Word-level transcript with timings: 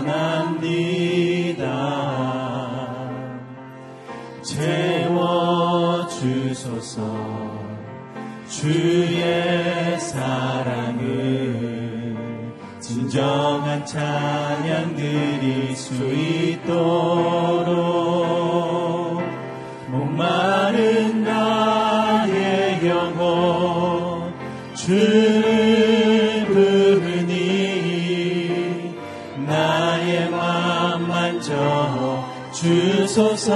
원합니다. 0.00 1.60
채워주소서. 4.42 6.20
주의 8.48 9.98
사랑을 10.00 11.36
진정한 12.80 13.84
찬양 13.86 14.96
드릴 14.96 15.76
수 15.76 15.94
있도록 16.12 17.89
주소서. 33.20 33.52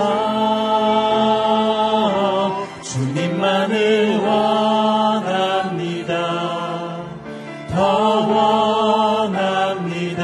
주님만을 2.82 4.20
원합니다. 4.20 6.12
더 7.70 7.78
원합니다. 9.30 10.22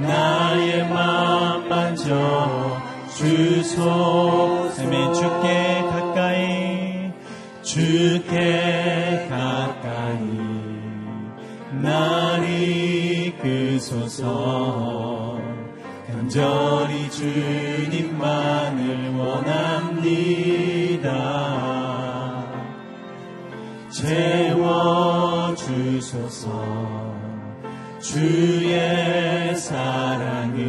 나의 0.00 0.88
맘 0.88 1.68
만져 1.68 2.80
주소 3.14 4.70
쌤이 4.72 5.14
주께 5.14 5.82
가까이. 5.90 7.12
주께 7.62 9.28
가까이. 9.28 10.24
날 11.82 12.42
이끄소서. 13.28 14.26
간절히 16.26 16.85
주님만을 17.16 19.16
원합니다. 19.16 20.36
채워주소서. 25.56 26.46
주의 28.00 29.56
사랑을 29.56 30.60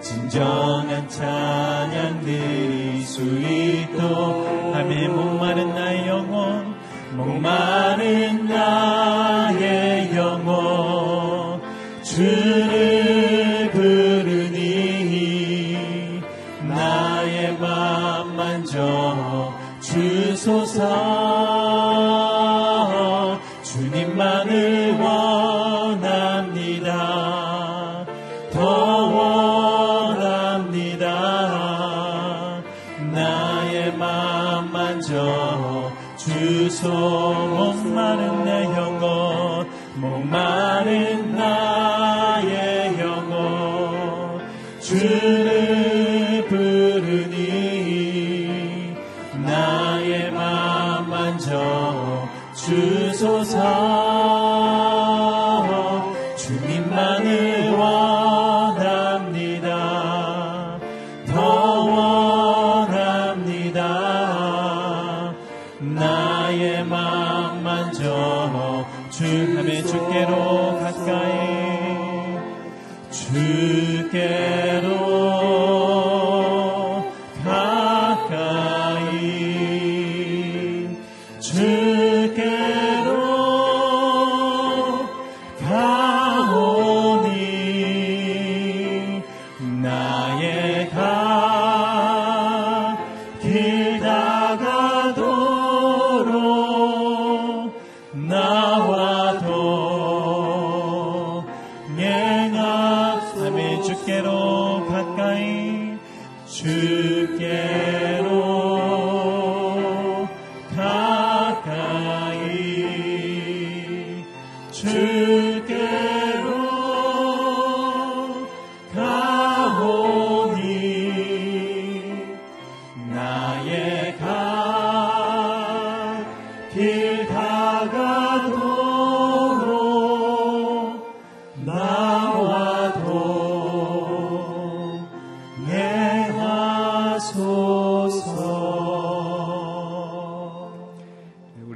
진정한 0.00 1.06
찬양 1.10 2.22
드릴 2.22 3.04
수 3.04 3.20
있도록 3.22 4.74
아멘 4.74 5.14
목마른 5.14 5.74
나의 5.74 6.08
영혼 6.08 6.74
목마 7.12 7.69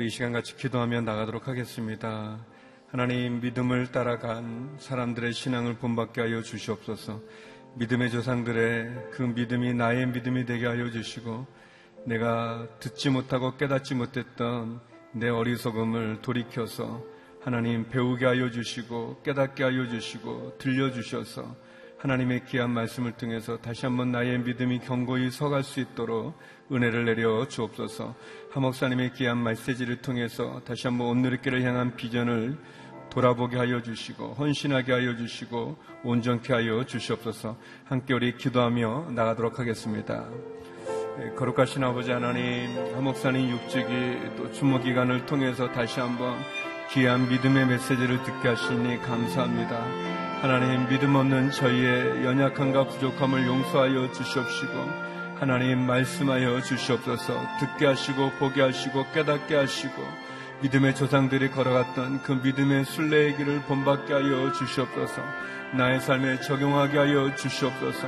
우리 0.04 0.08
이 0.08 0.10
시간 0.10 0.34
같이 0.34 0.54
기도하며 0.54 1.00
나가도록 1.00 1.48
하겠습니다. 1.48 2.38
하나님 2.90 3.40
믿음을 3.40 3.90
따라간 3.90 4.76
사람들의 4.78 5.32
신앙을 5.32 5.78
본받게 5.78 6.20
하여 6.20 6.42
주시옵소서. 6.42 7.22
믿음의 7.76 8.10
조상들의 8.10 9.12
그 9.12 9.22
믿음이 9.22 9.72
나의 9.72 10.08
믿음이 10.08 10.44
되게 10.44 10.66
하여 10.66 10.90
주시고 10.90 11.46
내가 12.04 12.68
듣지 12.80 13.08
못하고 13.08 13.56
깨닫지 13.56 13.94
못했던 13.94 14.78
내 15.12 15.30
어리석음을 15.30 16.20
돌이켜서 16.20 17.02
하나님 17.40 17.88
배우게 17.88 18.26
하여 18.26 18.50
주시고 18.50 19.22
깨닫게 19.22 19.64
하여 19.64 19.88
주시고 19.88 20.58
들려 20.58 20.92
주셔서 20.92 21.56
하나님의 22.04 22.44
귀한 22.44 22.70
말씀을 22.70 23.12
통해서 23.12 23.56
다시 23.56 23.86
한번 23.86 24.12
나의 24.12 24.38
믿음이 24.40 24.80
견고히 24.80 25.30
서갈 25.30 25.62
수 25.62 25.80
있도록 25.80 26.38
은혜를 26.70 27.06
내려 27.06 27.48
주옵소서. 27.48 28.14
하목사님의 28.50 29.14
귀한 29.14 29.38
말세지를 29.38 30.02
통해서 30.02 30.60
다시 30.66 30.86
한번 30.86 31.22
길을 31.40 31.62
향한 31.62 31.96
비전을 31.96 32.58
돌아보게 33.08 33.56
하여 33.56 33.80
주시고 33.80 34.34
헌신하게 34.34 34.92
하여 34.92 35.16
주시고 35.16 35.78
온전케 36.02 36.52
하여 36.52 36.84
주시옵소서 36.84 37.56
함께 37.86 38.12
우리 38.12 38.36
기도하며 38.36 39.12
나가도록 39.12 39.58
하겠습니다. 39.58 40.28
예, 41.20 41.30
거룩하신 41.30 41.84
아버지 41.84 42.10
하나님, 42.10 42.68
하목사님 42.96 43.48
육직이 43.48 44.36
또 44.36 44.52
추모 44.52 44.80
기간을 44.80 45.24
통해서 45.24 45.72
다시 45.72 46.00
한번 46.00 46.36
귀한 46.90 47.30
믿음의 47.30 47.66
메시지를 47.66 48.22
듣게 48.24 48.48
하시니 48.48 48.98
감사합니다. 48.98 50.03
하나님 50.44 50.86
믿음 50.90 51.14
없는 51.14 51.52
저희의 51.52 52.22
연약함과 52.22 52.88
부족함을 52.88 53.46
용서하여 53.46 54.12
주시옵시고 54.12 54.72
하나님 55.36 55.86
말씀하여 55.86 56.60
주시옵소서. 56.60 57.32
듣게 57.60 57.86
하시고 57.86 58.32
보게 58.32 58.60
하시고 58.60 59.06
깨닫게 59.14 59.56
하시고 59.56 59.94
믿음의 60.60 60.96
조상들이 60.96 61.50
걸어갔던 61.50 62.24
그 62.24 62.32
믿음의 62.32 62.84
순례의 62.84 63.38
길을 63.38 63.62
본받게 63.62 64.12
하여 64.12 64.52
주시옵소서. 64.52 65.22
나의 65.78 66.02
삶에 66.02 66.42
적용하게 66.42 66.98
하여 66.98 67.34
주시옵소서. 67.34 68.06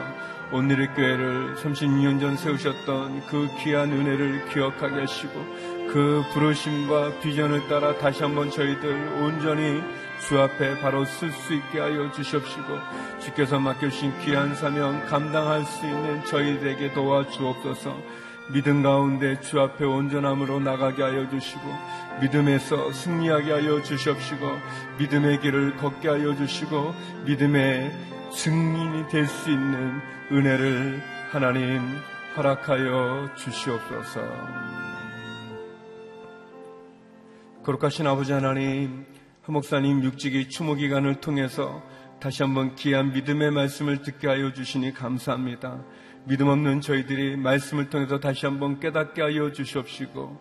온누리 0.53 0.89
교회를 0.89 1.55
36년 1.55 2.21
전 2.21 2.37
세우셨던 2.37 3.29
그 3.29 3.49
귀한 3.65 3.91
은혜를 3.91 4.50
기억하게 4.50 5.00
하시고 5.00 5.32
그 5.91 6.23
부르심과 6.35 7.21
비전을 7.21 7.67
따라 7.69 7.97
다시 7.97 8.23
한번 8.23 8.50
저희들 8.50 8.93
온전히 9.23 9.82
주 10.21 10.41
앞에 10.41 10.81
바로 10.81 11.05
쓸 11.05 11.31
수 11.31 11.55
있게 11.55 11.81
하여 11.81 12.11
주십시고 12.13 12.79
주께서 13.21 13.59
맡겨주신 13.59 14.19
귀한 14.21 14.55
사명 14.55 15.05
감당할 15.07 15.65
수 15.65 15.87
있는 15.87 16.25
저희들에게 16.25 16.93
도와주옵소서 16.93 17.97
믿음 18.53 18.83
가운데 18.83 19.41
주 19.41 19.61
앞에 19.61 19.85
온전함으로 19.85 20.61
나가게 20.61 21.03
하여 21.03 21.29
주시고 21.29 21.63
믿음에서 22.21 22.93
승리하게 22.93 23.53
하여 23.53 23.83
주십시고 23.83 24.47
믿음의 24.99 25.41
길을 25.41 25.77
걷게 25.77 26.09
하여 26.09 26.35
주시고 26.37 26.95
믿음의 27.27 27.93
증인이 28.33 29.09
될 29.09 29.27
수 29.27 29.51
있는 29.51 30.01
은혜를 30.31 31.03
하나님 31.31 31.81
허락하여 32.37 33.31
주시옵소서. 33.35 34.21
거룩하신 37.63 38.07
아버지 38.07 38.33
하나님, 38.33 39.07
하 39.09 39.16
목사님 39.48 40.02
육직의 40.02 40.48
추모 40.48 40.75
기간을 40.75 41.20
통해서 41.20 41.82
다시 42.20 42.43
한번 42.43 42.75
귀한 42.75 43.12
믿음의 43.12 43.52
말씀을 43.52 44.02
듣게 44.02 44.26
하여 44.26 44.52
주시니 44.52 44.93
감사합니다. 44.93 45.84
믿음 46.25 46.48
없는 46.48 46.81
저희들이 46.81 47.37
말씀을 47.37 47.88
통해서 47.88 48.19
다시 48.19 48.46
한번 48.46 48.81
깨닫게 48.81 49.22
하여 49.22 49.52
주시옵시고 49.52 50.40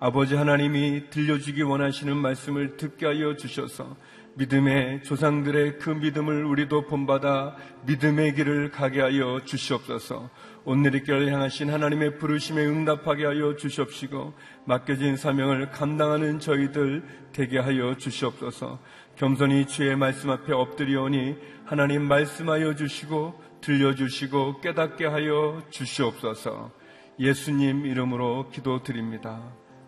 아버지 0.00 0.34
하나님이 0.34 1.10
들려주기 1.10 1.62
원하시는 1.62 2.16
말씀을 2.16 2.76
듣게 2.76 3.04
하여 3.04 3.36
주셔서 3.36 3.96
믿음의 4.36 5.02
조상들의 5.02 5.78
그 5.78 5.90
믿음을 5.90 6.44
우리도 6.44 6.86
본받아 6.86 7.56
믿음의 7.86 8.34
길을 8.36 8.70
가게 8.70 9.00
하여 9.00 9.40
주시옵소서. 9.44 10.30
온누리교를 10.68 11.32
향하신 11.32 11.70
하나님의 11.70 12.18
부르심에 12.18 12.64
응답하게 12.66 13.24
하여 13.24 13.56
주시옵시고 13.56 14.34
맡겨진 14.66 15.16
사명을 15.16 15.70
감당하는 15.70 16.40
저희들 16.40 17.02
되게 17.32 17.58
하여 17.58 17.96
주시옵소서. 17.96 18.78
겸손히 19.16 19.66
주의 19.66 19.96
말씀 19.96 20.30
앞에 20.30 20.52
엎드리오니 20.52 21.36
하나님 21.64 22.02
말씀하여 22.02 22.74
주시고 22.74 23.42
들려주시고 23.62 24.60
깨닫게 24.60 25.06
하여 25.06 25.62
주시옵소서. 25.70 26.70
예수님 27.18 27.86
이름으로 27.86 28.50
기도드립니다. 28.50 29.42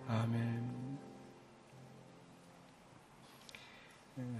아멘. 0.09 0.90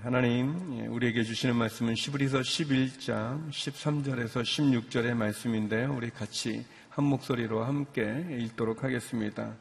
하나님, 0.03 0.79
예, 0.79 0.87
우리에게 0.87 1.23
주시는 1.23 1.57
말씀은 1.57 1.95
시브리서 1.95 2.41
11장 2.41 3.51
13절에서 3.51 4.43
16절의 4.43 5.15
말씀인데 5.15 5.85
우리 5.85 6.11
같이 6.11 6.65
한 6.89 7.05
목소리로 7.05 7.65
함께 7.65 8.25
읽도록 8.39 8.83
하겠습니다. 8.83 9.55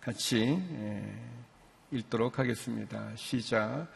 같이 0.00 0.38
예, 0.38 1.02
읽도록 1.90 2.38
하겠습니다. 2.38 3.10
시작. 3.16 3.88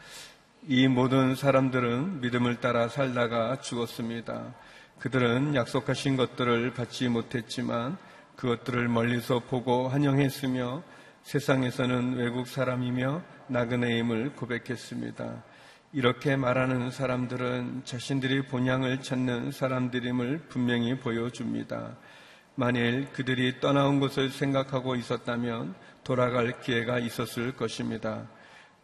이 0.67 0.87
모든 0.87 1.35
사람들은 1.35 2.21
믿음을 2.21 2.59
따라 2.59 2.87
살다가 2.87 3.61
죽었습니다. 3.61 4.55
그들은 4.99 5.55
약속하신 5.55 6.17
것들을 6.17 6.73
받지 6.73 7.09
못했지만 7.09 7.97
그것들을 8.35 8.87
멀리서 8.87 9.39
보고 9.39 9.87
환영했으며 9.87 10.83
세상에서는 11.23 12.17
외국 12.17 12.47
사람이며 12.47 13.21
나그네임을 13.47 14.35
고백했습니다. 14.35 15.50
이렇게 15.93 16.37
말하는 16.37 16.89
사람들은 16.89 17.81
자신들이 17.83 18.43
본향을 18.43 19.01
찾는 19.01 19.51
사람들임을 19.51 20.43
분명히 20.47 20.97
보여줍니다. 20.97 21.97
만일 22.55 23.09
그들이 23.11 23.59
떠나온 23.59 23.99
것을 23.99 24.29
생각하고 24.29 24.95
있었다면 24.95 25.75
돌아갈 26.05 26.61
기회가 26.61 26.97
있었을 26.97 27.57
것입니다. 27.57 28.25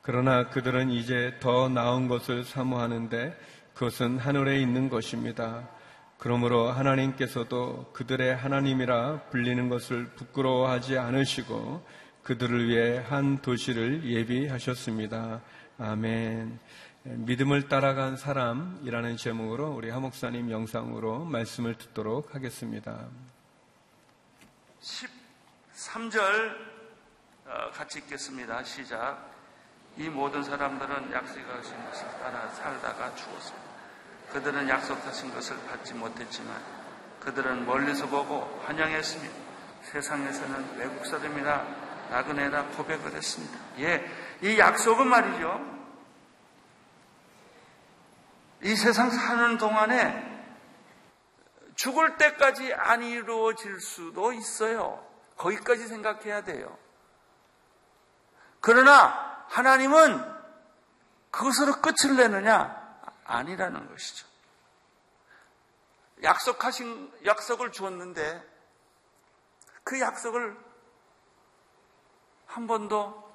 그러나 0.01 0.49
그들은 0.49 0.89
이제 0.89 1.33
더 1.39 1.69
나은 1.69 2.09
것을 2.09 2.43
사모하는데 2.43 3.37
그것은 3.73 4.17
하늘에 4.17 4.59
있는 4.59 4.89
것입니다. 4.89 5.69
그러므로 6.17 6.71
하나님께서도 6.71 7.91
그들의 7.93 8.35
하나님이라 8.35 9.29
불리는 9.29 9.69
것을 9.69 10.07
부끄러워하지 10.15 10.97
않으시고 10.97 11.85
그들을 12.23 12.67
위해 12.67 12.97
한 12.97 13.37
도시를 13.37 14.03
예비하셨습니다. 14.03 15.41
아멘. 15.77 16.59
믿음을 17.09 17.69
따라간 17.69 18.17
사람이라는 18.17 19.15
제목으로 19.15 19.69
우리 19.69 19.89
하목사님 19.89 20.51
영상으로 20.51 21.23
말씀을 21.23 21.77
듣도록 21.77 22.35
하겠습니다. 22.35 23.07
13절 24.81 26.19
어, 27.45 27.71
같이 27.71 27.99
읽겠습니다. 27.99 28.61
시작. 28.65 29.25
이 29.95 30.09
모든 30.09 30.43
사람들은 30.43 31.13
약속하신 31.13 31.85
것을 31.85 32.07
따라 32.19 32.49
살다가 32.49 33.15
죽었습니다. 33.15 33.67
그들은 34.33 34.67
약속하신 34.67 35.33
것을 35.33 35.55
받지 35.65 35.93
못했지만 35.93 36.61
그들은 37.21 37.65
멀리서 37.65 38.07
보고 38.07 38.61
환영했으며 38.65 39.29
세상에서는 39.83 40.77
외국 40.77 41.05
사람이라 41.05 41.87
나그네라 42.09 42.65
고백을 42.65 43.13
했습니다. 43.13 43.57
예, 43.79 44.05
이 44.41 44.59
약속은 44.59 45.07
말이죠. 45.07 45.76
이 48.63 48.75
세상 48.75 49.09
사는 49.09 49.57
동안에 49.57 50.37
죽을 51.75 52.17
때까지 52.17 52.73
안 52.73 53.03
이루어질 53.03 53.79
수도 53.79 54.33
있어요. 54.33 55.05
거기까지 55.37 55.87
생각해야 55.87 56.43
돼요. 56.43 56.77
그러나 58.59 59.45
하나님은 59.49 60.37
그것으로 61.29 61.81
끝을 61.81 62.15
내느냐? 62.15 62.85
아니라는 63.25 63.87
것이죠. 63.89 64.27
약속하신, 66.23 67.13
약속을 67.25 67.71
주었는데 67.71 68.43
그 69.83 69.99
약속을 69.99 70.57
한 72.47 72.65
번도 72.65 73.31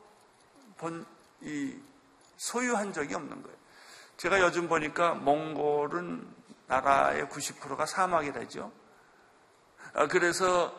본, 0.78 1.06
이, 1.42 1.80
소유한 2.36 2.92
적이 2.92 3.14
없는 3.14 3.42
거예요. 3.42 3.61
제가 4.22 4.40
요즘 4.40 4.68
보니까 4.68 5.14
몽골은 5.14 6.32
나라의 6.68 7.24
90%가 7.24 7.86
사막이라죠. 7.86 8.70
아, 9.94 10.06
그래서 10.06 10.72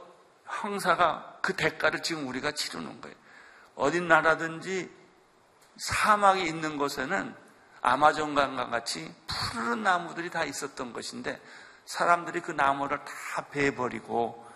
황사가 0.45 1.39
그 1.41 1.53
대가를 1.53 2.01
지금 2.03 2.25
우리가 2.29 2.53
치르는 2.53 3.01
거예요. 3.01 3.17
어딘 3.75 4.07
나라든지 4.07 4.89
사막이 5.75 6.45
있는 6.45 6.77
곳에는 6.77 7.35
아마존강과 7.81 8.67
같이 8.69 9.13
푸른 9.27 9.83
나무들이 9.83 10.29
다 10.29 10.45
있었던 10.45 10.93
것인데 10.93 11.41
사람들이 11.83 12.39
그 12.39 12.51
나무를 12.51 13.03
다 13.03 13.45
베버리고 13.51 14.47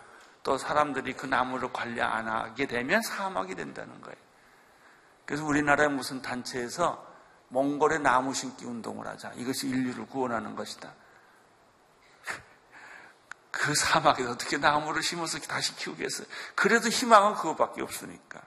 또 0.44 0.58
사람들이 0.58 1.12
그 1.12 1.26
나무를 1.26 1.74
관리 1.74 2.02
안 2.02 2.30
하게 2.30 2.68
되면 2.68 3.02
사막이 3.02 3.54
된다는 3.54 4.00
거예요. 4.00 4.18
그래서 5.26 5.44
우리나라의 5.44 5.90
무슨 5.90 6.22
단체에서 6.22 7.17
몽골의 7.50 8.00
나무 8.00 8.34
심기 8.34 8.66
운동을 8.66 9.08
하자. 9.08 9.34
이것이 9.36 9.68
인류를 9.68 10.08
구원하는 10.08 10.56
것이다. 10.56 10.94
그 13.52 13.74
사막에 13.74 14.24
어떻게 14.26 14.58
나무를 14.58 15.02
심어서 15.02 15.40
다시 15.40 15.76
키우겠어요? 15.76 16.28
그래도 16.56 16.90
희망은 16.90 17.36
그거밖에 17.36 17.82
없으니까. 17.82 18.42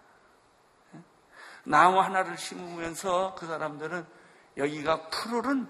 나무 1.64 2.00
하나를 2.00 2.36
심으면서 2.38 3.34
그 3.38 3.46
사람들은 3.46 4.06
여기가 4.56 5.08
푸르른 5.10 5.68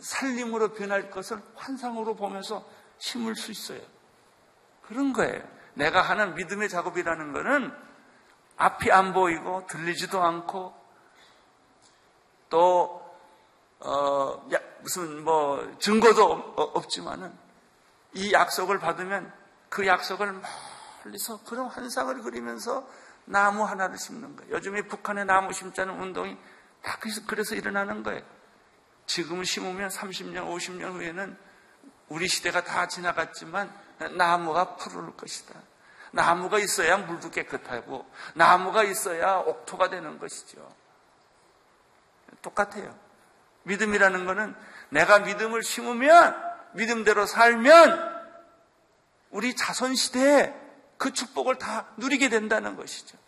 살림으로 0.00 0.74
변할 0.74 1.10
것을 1.10 1.42
환상으로 1.56 2.14
보면서 2.14 2.64
심을 2.98 3.34
수 3.34 3.50
있어요. 3.50 3.80
그런 4.82 5.12
거예요. 5.12 5.42
내가 5.74 6.02
하는 6.02 6.34
믿음의 6.34 6.68
작업이라는 6.68 7.32
것은 7.32 7.72
앞이 8.56 8.90
안 8.90 9.12
보이고 9.12 9.66
들리지도 9.66 10.22
않고 10.22 10.77
또 12.48 12.98
어, 13.80 14.48
야, 14.52 14.58
무슨 14.80 15.24
뭐 15.24 15.76
증거도 15.78 16.24
없, 16.24 16.58
어, 16.58 16.62
없지만은 16.74 17.32
이 18.14 18.32
약속을 18.32 18.78
받으면 18.78 19.32
그 19.68 19.86
약속을 19.86 20.40
멀리서 21.04 21.40
그런 21.44 21.66
환상을 21.66 22.22
그리면서 22.22 22.88
나무 23.24 23.62
하나를 23.64 23.98
심는 23.98 24.36
거예요. 24.36 24.54
요즘에 24.54 24.82
북한의 24.82 25.26
나무 25.26 25.52
심자는 25.52 26.00
운동이 26.00 26.36
다 26.82 26.98
그래서, 27.26 27.54
일어나는 27.54 28.02
거예요. 28.02 28.22
지금 29.06 29.44
심으면 29.44 29.90
30년, 29.90 30.48
50년 30.48 30.94
후에는 30.94 31.36
우리 32.08 32.26
시대가 32.28 32.64
다 32.64 32.88
지나갔지만 32.88 33.72
나무가 34.16 34.76
푸를 34.76 35.14
것이다. 35.16 35.54
나무가 36.10 36.58
있어야 36.58 36.96
물도 36.96 37.30
깨끗하고 37.30 38.10
나무가 38.34 38.82
있어야 38.82 39.36
옥토가 39.38 39.90
되는 39.90 40.18
것이죠. 40.18 40.66
똑같아요. 42.48 42.96
믿음이라는 43.64 44.24
것은 44.24 44.54
내가 44.90 45.20
믿음을 45.20 45.62
심으면 45.62 46.36
믿음대로 46.72 47.26
살면 47.26 48.18
우리 49.30 49.54
자손 49.54 49.94
시대에 49.94 50.54
그 50.96 51.12
축복을 51.12 51.58
다 51.58 51.86
누리게 51.96 52.28
된다는 52.28 52.76
것이죠. 52.76 53.18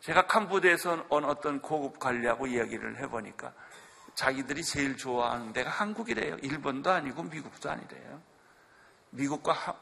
제가 0.00 0.26
캄보디아에서 0.26 1.06
온 1.10 1.24
어떤 1.24 1.60
고급 1.60 1.98
관리하고 1.98 2.46
이야기를 2.46 2.98
해보니까 3.00 3.52
자기들이 4.14 4.64
제일 4.64 4.96
좋아하는 4.96 5.52
데가 5.52 5.70
한국이래요. 5.70 6.36
일본도 6.36 6.90
아니고 6.90 7.24
미국도 7.24 7.70
아니래요. 7.70 8.22
미국과 9.10 9.52
하, 9.52 9.74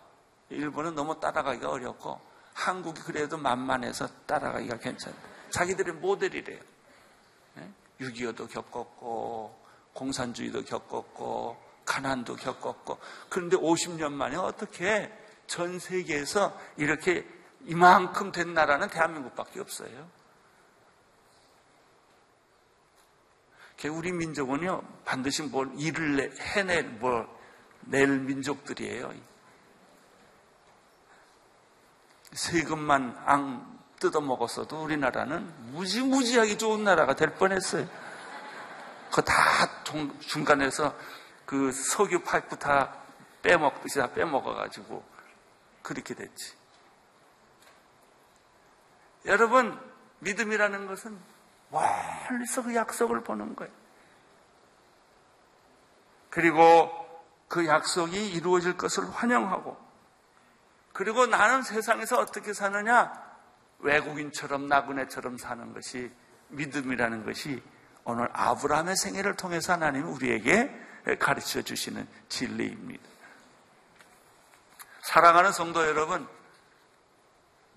일본은 0.48 0.94
너무 0.94 1.20
따라가기가 1.20 1.70
어렵고 1.70 2.20
한국이 2.54 3.00
그래도 3.02 3.38
만만해서 3.38 4.08
따라가기가 4.26 4.78
괜찮아요. 4.78 5.37
자기들의 5.50 5.94
모델이래요. 5.94 6.60
6.25도 8.00 8.48
겪었고 8.50 9.58
공산주의도 9.92 10.64
겪었고 10.64 11.60
가난도 11.84 12.36
겪었고 12.36 12.98
그런데 13.28 13.56
50년 13.56 14.12
만에 14.12 14.36
어떻게 14.36 15.12
전 15.46 15.78
세계에서 15.78 16.56
이렇게 16.76 17.26
이만큼 17.64 18.30
된 18.30 18.54
나라는 18.54 18.88
대한민국밖에 18.88 19.60
없어요. 19.60 20.08
우리 23.90 24.12
민족은요 24.12 24.82
반드시 25.04 25.42
뭘 25.42 25.70
일을 25.76 26.36
해낼 26.40 26.84
뭘 26.84 27.38
낼 27.90 28.18
민족들이에요. 28.20 29.12
세금만 32.32 33.16
앙 33.24 33.77
뜯어 33.98 34.20
먹었어도 34.20 34.82
우리나라는 34.82 35.72
무지무지하게 35.72 36.56
좋은 36.56 36.84
나라가 36.84 37.14
될 37.14 37.34
뻔했어요. 37.34 37.86
그다 39.12 39.32
중간에서 40.20 40.94
그 41.46 41.72
석유 41.72 42.22
파이프 42.22 42.58
다 42.58 42.94
빼먹듯이 43.42 43.98
다 43.98 44.12
빼먹어가지고 44.12 45.02
그렇게 45.82 46.14
됐지. 46.14 46.54
여러분, 49.24 49.78
믿음이라는 50.20 50.86
것은 50.86 51.18
멀리서 51.70 52.62
그 52.62 52.74
약속을 52.74 53.24
보는 53.24 53.56
거예요. 53.56 53.72
그리고 56.30 56.90
그 57.48 57.66
약속이 57.66 58.30
이루어질 58.32 58.76
것을 58.76 59.08
환영하고, 59.10 59.76
그리고 60.92 61.26
나는 61.26 61.62
세상에서 61.62 62.18
어떻게 62.18 62.52
사느냐? 62.52 63.27
외국인처럼 63.78 64.66
나그네처럼 64.66 65.38
사는 65.38 65.72
것이 65.72 66.10
믿음이라는 66.48 67.24
것이 67.24 67.62
오늘 68.04 68.28
아브라함의 68.32 68.96
생애를 68.96 69.36
통해서 69.36 69.74
하나님 69.74 70.06
우리에게 70.06 70.70
가르쳐 71.18 71.62
주시는 71.62 72.06
진리입니다. 72.28 73.04
사랑하는 75.02 75.52
성도 75.52 75.86
여러분, 75.86 76.26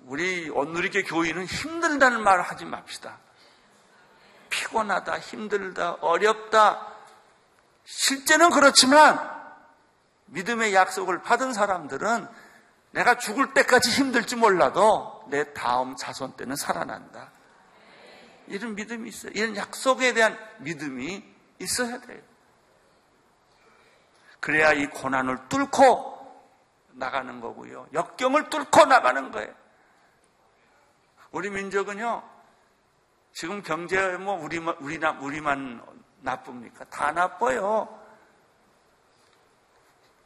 우리 0.06 0.50
온누리교 0.50 1.04
교인은 1.04 1.46
힘들다는 1.46 2.24
말을 2.24 2.42
하지 2.44 2.66
맙시다. 2.66 3.20
피곤하다, 4.50 5.20
힘들다, 5.20 5.94
어렵다. 6.02 6.88
실제는 7.86 8.50
그렇지만 8.50 9.20
믿음의 10.26 10.74
약속을 10.74 11.22
받은 11.22 11.54
사람들은 11.54 12.28
내가 12.92 13.18
죽을 13.18 13.54
때까지 13.54 13.90
힘들지 13.90 14.36
몰라도 14.36 15.21
내 15.32 15.52
다음 15.54 15.96
자손 15.96 16.34
때는 16.38 16.56
살아난다. 16.56 17.32
이런 18.48 18.76
믿음이 18.76 19.10
있어요. 19.10 19.32
이런 19.34 19.56
약속에 19.56 20.14
대한 20.14 20.38
믿음이 20.60 21.24
있어야 21.60 22.00
돼요. 22.02 22.22
그래야 24.40 24.74
이 24.74 24.88
고난을 24.88 25.50
뚫고 25.50 26.20
나가는 26.94 27.40
거고요. 27.40 27.88
역경을 27.94 28.50
뚫고 28.50 28.86
나가는 28.86 29.32
거예요. 29.32 29.54
우리 31.32 31.50
민족은요, 31.50 32.22
지금 33.34 33.62
경제 33.62 34.18
뭐 34.18 34.36
우리만, 34.36 34.76
우리나, 34.80 35.12
우리만 35.12 35.82
나쁩니까? 36.20 36.86
다 36.86 37.12
나빠요. 37.12 37.98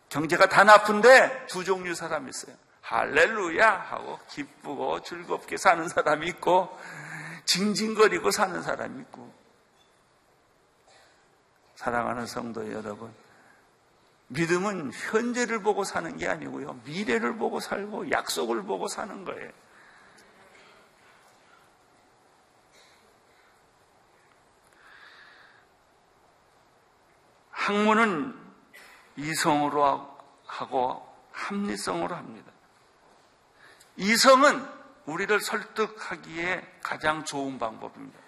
경제가 0.09 0.47
다 0.47 0.63
나쁜데 0.63 1.45
두 1.47 1.63
종류 1.63 1.93
사람이 1.93 2.29
있어요. 2.29 2.55
할렐루야 2.85 3.67
하고 3.67 4.19
기쁘고 4.29 5.01
즐겁게 5.01 5.57
사는 5.57 5.87
사람이 5.87 6.27
있고 6.27 6.77
징징거리고 7.45 8.29
사는 8.29 8.61
사람이 8.61 9.01
있고. 9.01 9.33
사랑하는 11.75 12.25
성도 12.25 12.71
여러분 12.71 13.13
믿음은 14.27 14.91
현재를 14.93 15.61
보고 15.61 15.83
사는 15.83 16.15
게 16.17 16.27
아니고요. 16.27 16.79
미래를 16.85 17.37
보고 17.37 17.59
살고 17.59 18.11
약속을 18.11 18.63
보고 18.63 18.87
사는 18.87 19.25
거예요. 19.25 19.51
학문은 27.49 28.39
이성으로 29.17 30.17
하고 30.45 31.15
합리성으로 31.31 32.15
합니다. 32.15 32.54
이성은 33.97 34.65
우리를 35.05 35.39
설득하기에 35.39 36.79
가장 36.81 37.23
좋은 37.23 37.59
방법입니다. 37.59 38.19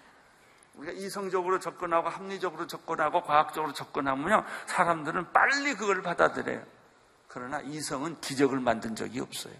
우리가 0.74 0.92
이성적으로 0.92 1.58
접근하고 1.58 2.08
합리적으로 2.08 2.66
접근하고 2.66 3.22
과학적으로 3.22 3.72
접근하면요. 3.72 4.44
사람들은 4.66 5.32
빨리 5.32 5.74
그걸 5.74 6.02
받아들여요. 6.02 6.64
그러나 7.26 7.60
이성은 7.60 8.20
기적을 8.20 8.60
만든 8.60 8.94
적이 8.94 9.20
없어요. 9.20 9.54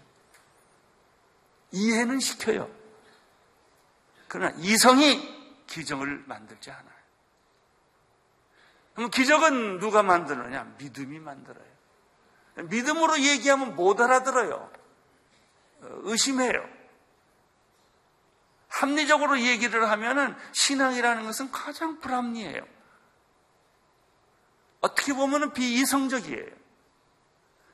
이해는 1.71 2.19
시켜요. 2.19 2.69
그러나 4.27 4.55
이성이 4.57 5.37
기적을 5.67 6.23
만들지 6.25 6.71
않아요. 6.71 6.99
그럼 8.95 9.09
기적은 9.11 9.79
누가 9.79 10.03
만드느냐? 10.03 10.75
믿음이 10.77 11.19
만들어요. 11.19 11.69
믿음으로 12.55 13.19
얘기하면 13.19 13.75
못 13.75 13.99
알아들어요. 13.99 14.78
의심해요. 15.81 16.79
합리적으로 18.67 19.39
얘기를 19.39 19.89
하면은 19.89 20.35
신앙이라는 20.53 21.23
것은 21.23 21.51
가장 21.51 21.99
불합리해요. 21.99 22.65
어떻게 24.81 25.13
보면은 25.13 25.53
비이성적이에요. 25.53 26.55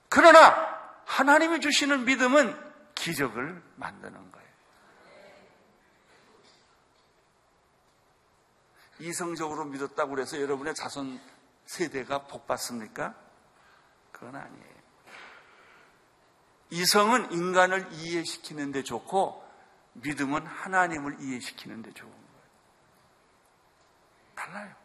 그러나 0.10 0.76
하나님이 1.06 1.60
주시는 1.60 2.06
믿음은 2.06 2.66
기적을 2.96 3.62
만드는 3.76 4.32
거예요. 4.32 4.50
이성적으로 9.00 9.66
믿었다고 9.66 10.12
그래서 10.12 10.42
여러분의 10.42 10.74
자손 10.74 11.20
세대가 11.66 12.26
복 12.28 12.48
받습니까? 12.48 13.14
그건 14.12 14.36
아니에요. 14.36 14.75
이성은 16.70 17.32
인간을 17.32 17.92
이해시키는 17.94 18.72
데 18.72 18.84
좋고 18.84 19.44
믿음은 19.94 20.46
하나님을 20.46 21.22
이해시키는 21.22 21.82
데 21.82 21.92
좋은 21.94 22.12
거예요. 22.12 22.26
달라요. 24.36 24.76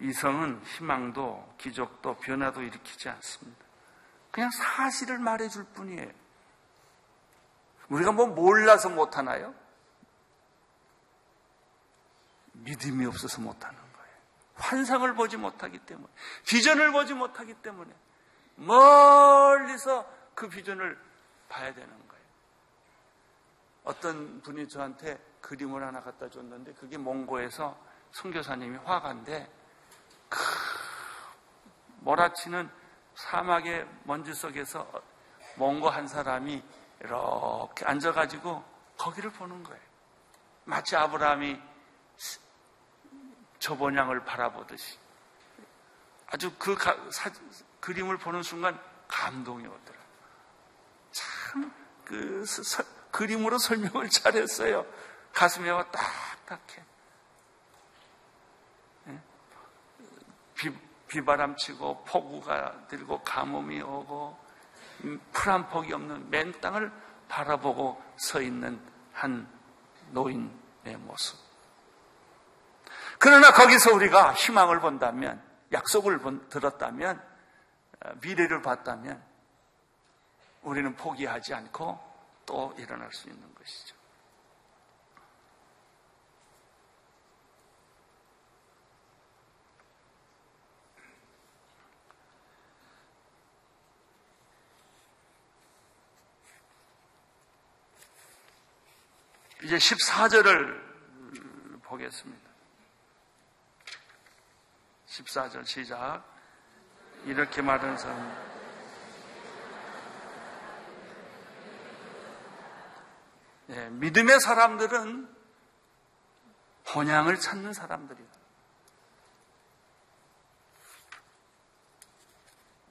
이성은 0.00 0.64
희망도 0.64 1.54
기적도 1.58 2.14
변화도 2.16 2.62
일으키지 2.62 3.08
않습니다. 3.08 3.64
그냥 4.30 4.50
사실을 4.50 5.18
말해줄 5.18 5.64
뿐이에요. 5.74 6.10
우리가 7.88 8.12
뭐 8.12 8.26
몰라서 8.26 8.88
못하나요? 8.88 9.54
믿음이 12.64 13.06
없어서 13.06 13.40
못하는 13.40 13.76
거예요. 13.76 14.12
환상을 14.54 15.14
보지 15.14 15.36
못하기 15.36 15.78
때문에, 15.80 16.08
비전을 16.46 16.92
보지 16.92 17.14
못하기 17.14 17.54
때문에, 17.54 17.92
멀리서 18.56 20.08
그 20.34 20.48
비전을 20.48 20.98
봐야 21.48 21.72
되는 21.72 21.88
거예요. 21.88 22.24
어떤 23.84 24.42
분이 24.42 24.68
저한테 24.68 25.18
그림을 25.40 25.82
하나 25.82 26.00
갖다 26.02 26.28
줬는데 26.28 26.74
그게 26.74 26.98
몽고에서 26.98 27.78
선교사님이 28.12 28.78
화가인데 28.78 29.50
크, 30.28 30.38
몰아치는 32.00 32.70
사막의 33.14 33.88
먼지 34.04 34.34
속에서 34.34 34.90
몽고 35.56 35.88
한 35.88 36.06
사람이 36.06 36.62
이렇게 37.00 37.84
앉아가지고 37.84 38.64
거기를 38.96 39.30
보는 39.30 39.62
거예요. 39.62 39.82
마치 40.64 40.96
아브라함이 40.96 41.60
저번향을 43.58 44.24
바라보듯이 44.24 44.98
아주 46.26 46.52
그 46.58 46.74
가, 46.74 46.96
사, 47.10 47.30
그림을 47.80 48.18
보는 48.18 48.42
순간 48.42 48.78
감동이 49.08 49.66
오더라. 49.66 49.98
참, 51.10 51.72
그, 52.04 52.44
서, 52.44 52.84
그림으로 53.10 53.58
설명을 53.58 54.10
잘했어요. 54.10 54.84
가슴에 55.32 55.70
와 55.70 55.84
딱딱해. 55.90 56.84
예? 59.08 59.20
비, 60.54 60.70
비바람 61.08 61.56
치고 61.56 62.04
폭우가 62.04 62.88
들고 62.88 63.22
가뭄이 63.22 63.80
오고 63.80 64.38
음, 65.04 65.20
풀한 65.32 65.68
폭이 65.68 65.92
없는 65.92 66.28
맨 66.28 66.60
땅을 66.60 66.92
바라보고 67.28 68.02
서 68.16 68.42
있는 68.42 68.80
한 69.12 69.48
노인의 70.10 70.96
모습. 70.98 71.47
그러나 73.18 73.52
거기서 73.52 73.94
우리가 73.94 74.34
희망을 74.34 74.80
본다면, 74.80 75.42
약속을 75.72 76.20
들었다면, 76.48 77.20
어, 78.04 78.10
미래를 78.22 78.62
봤다면, 78.62 79.22
우리는 80.62 80.94
포기하지 80.94 81.54
않고 81.54 81.98
또 82.46 82.74
일어날 82.78 83.12
수 83.12 83.28
있는 83.28 83.42
것이죠. 83.54 83.96
이제 99.64 99.76
14절을 99.76 101.82
보겠습니다. 101.82 102.47
14절 105.18 105.66
시작. 105.66 106.22
이렇게 107.24 107.62
말하는 107.62 107.96
사람. 107.98 108.48
예, 113.70 113.88
믿음의 113.90 114.40
사람들은 114.40 115.36
본향을 116.86 117.38
찾는 117.38 117.72
사람들이다. 117.72 118.32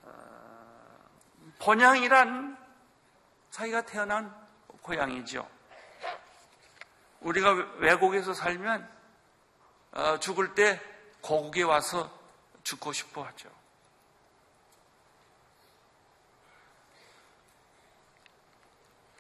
어, 0.04 1.10
본향이란 1.60 2.58
자기가 3.50 3.86
태어난 3.86 4.36
고향이죠. 4.82 5.50
우리가 7.22 7.54
외국에서 7.80 8.34
살면 8.34 8.88
어, 9.94 10.20
죽을 10.20 10.54
때 10.54 10.80
고국에 11.22 11.64
와서 11.64 12.17
죽고 12.68 12.92
싶어 12.92 13.24
하죠. 13.24 13.50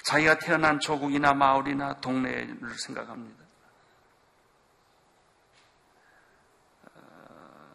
자기가 0.03 0.39
태어난 0.39 0.81
조국이나 0.81 1.33
마을이나 1.33 2.01
동네를 2.01 2.77
생각합니다. 2.77 3.45
어, 6.93 7.73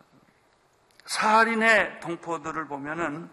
사할인의 1.07 2.01
동포들을 2.01 2.67
보면은 2.69 3.31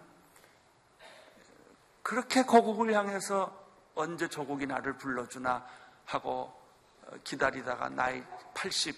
그렇게 2.02 2.44
고국을 2.44 2.94
향해서 2.94 3.54
언제 3.96 4.30
조국이 4.30 4.66
나를 4.66 4.98
불러주나 4.98 5.68
하고 6.06 6.58
기다리다가 7.26 7.90
나이 7.90 8.24
80, 8.54 8.96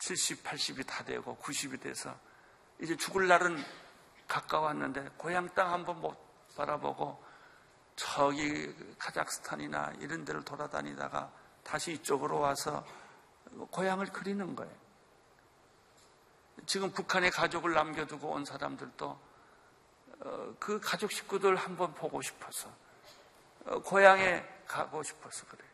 70, 0.00 0.42
80이 0.42 0.84
다 0.84 1.04
되고 1.04 1.36
90이 1.36 1.80
돼서 1.80 2.31
이제 2.80 2.96
죽을 2.96 3.28
날은 3.28 3.62
가까웠는데 4.28 5.10
고향 5.16 5.48
땅 5.54 5.72
한번 5.72 6.00
못 6.00 6.16
바라보고 6.56 7.22
저기 7.96 8.74
카자흐스탄이나 8.98 9.92
이런 10.00 10.24
데를 10.24 10.44
돌아다니다가 10.44 11.30
다시 11.62 11.92
이쪽으로 11.92 12.40
와서 12.40 12.84
고향을 13.70 14.06
그리는 14.06 14.56
거예요. 14.56 14.72
지금 16.66 16.90
북한에 16.92 17.30
가족을 17.30 17.74
남겨두고 17.74 18.28
온 18.28 18.44
사람들도 18.44 19.32
어, 20.24 20.54
그 20.60 20.80
가족 20.80 21.10
식구들 21.10 21.56
한번 21.56 21.94
보고 21.94 22.22
싶어서 22.22 22.70
어, 23.66 23.80
고향에 23.80 24.46
가고 24.66 25.02
싶어서 25.02 25.44
그래요. 25.46 25.68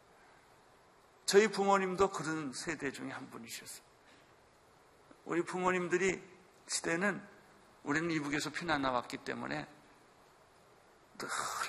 저희 1.26 1.48
부모님도 1.48 2.08
그런 2.10 2.52
세대 2.54 2.90
중에 2.90 3.10
한 3.10 3.28
분이셨어요. 3.30 3.82
우리 5.26 5.42
부모님들이 5.42 6.22
시대는 6.68 7.26
우리는 7.82 8.10
이북에서 8.10 8.50
피난 8.50 8.82
나왔기 8.82 9.18
때문에 9.18 9.66
늘 11.16 11.28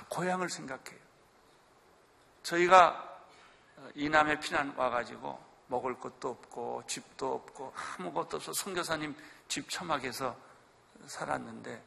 고향을 0.10 0.50
생각해요. 0.50 1.00
저희가 2.44 3.24
이남에 3.96 4.40
피난 4.40 4.76
와가지고 4.76 5.48
먹을 5.68 6.00
것도 6.00 6.30
없고 6.30 6.84
집도 6.88 7.36
없고 7.36 7.74
아무것도 7.98 8.38
없어 8.38 8.54
선교사님 8.54 9.16
집 9.48 9.70
처막에서 9.70 10.36
살았는데 11.08 11.84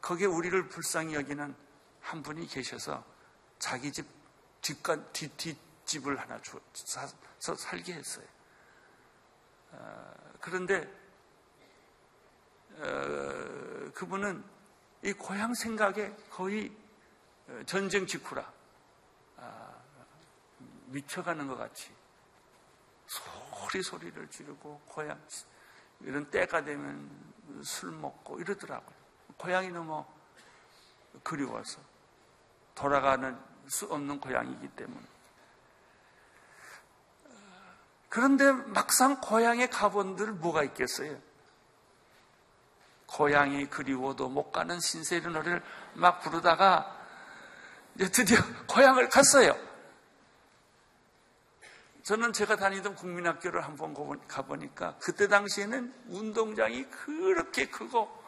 거기에 0.00 0.26
우리를 0.26 0.68
불쌍히 0.68 1.14
여기는 1.14 1.54
한 2.00 2.22
분이 2.22 2.46
계셔서 2.46 3.04
자기 3.58 3.90
집 3.92 4.06
뒷간 4.60 5.12
뒷, 5.12 5.36
뒷 5.36 5.58
집을 5.84 6.18
하나 6.18 6.40
주, 6.40 6.60
사서 6.72 7.54
살게 7.56 7.94
했어요. 7.94 8.26
어, 9.72 10.14
그런데 10.40 11.01
어, 12.78 13.90
그분은 13.94 14.42
이 15.02 15.12
고향 15.12 15.54
생각에 15.54 16.14
거의 16.30 16.74
어, 17.48 17.60
전쟁 17.66 18.06
직후라 18.06 18.50
아, 19.36 19.74
미쳐가는 20.86 21.46
것 21.48 21.56
같이 21.56 21.90
소리 23.06 23.82
소리를 23.82 24.28
지르고 24.28 24.80
고향 24.86 25.20
이런 26.00 26.30
때가 26.30 26.64
되면 26.64 27.10
술 27.62 27.90
먹고 27.92 28.40
이러더라고요. 28.40 28.96
고향이 29.36 29.70
너무 29.70 30.04
그리워서 31.22 31.80
돌아가는 32.74 33.38
수 33.68 33.86
없는 33.86 34.20
고향이기 34.20 34.68
때문에 34.68 35.06
그런데 38.08 38.52
막상 38.52 39.20
고향에 39.20 39.68
가본들 39.68 40.32
뭐가 40.32 40.64
있겠어요? 40.64 41.18
고향이 43.12 43.66
그리워도 43.66 44.28
못 44.28 44.50
가는 44.50 44.80
신세리 44.80 45.26
노래를 45.26 45.62
막 45.94 46.20
부르다가 46.20 46.98
이제 47.94 48.10
드디어 48.10 48.38
고향을 48.68 49.08
갔어요. 49.08 49.56
저는 52.02 52.32
제가 52.32 52.56
다니던 52.56 52.96
국민학교를 52.96 53.64
한번 53.64 53.94
가보니까 54.26 54.96
그때 54.98 55.28
당시에는 55.28 55.94
운동장이 56.08 56.84
그렇게 56.88 57.68
크고 57.68 58.22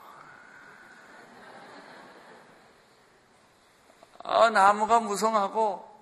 아, 4.22 4.48
나무가 4.50 5.00
무성하고 5.00 5.92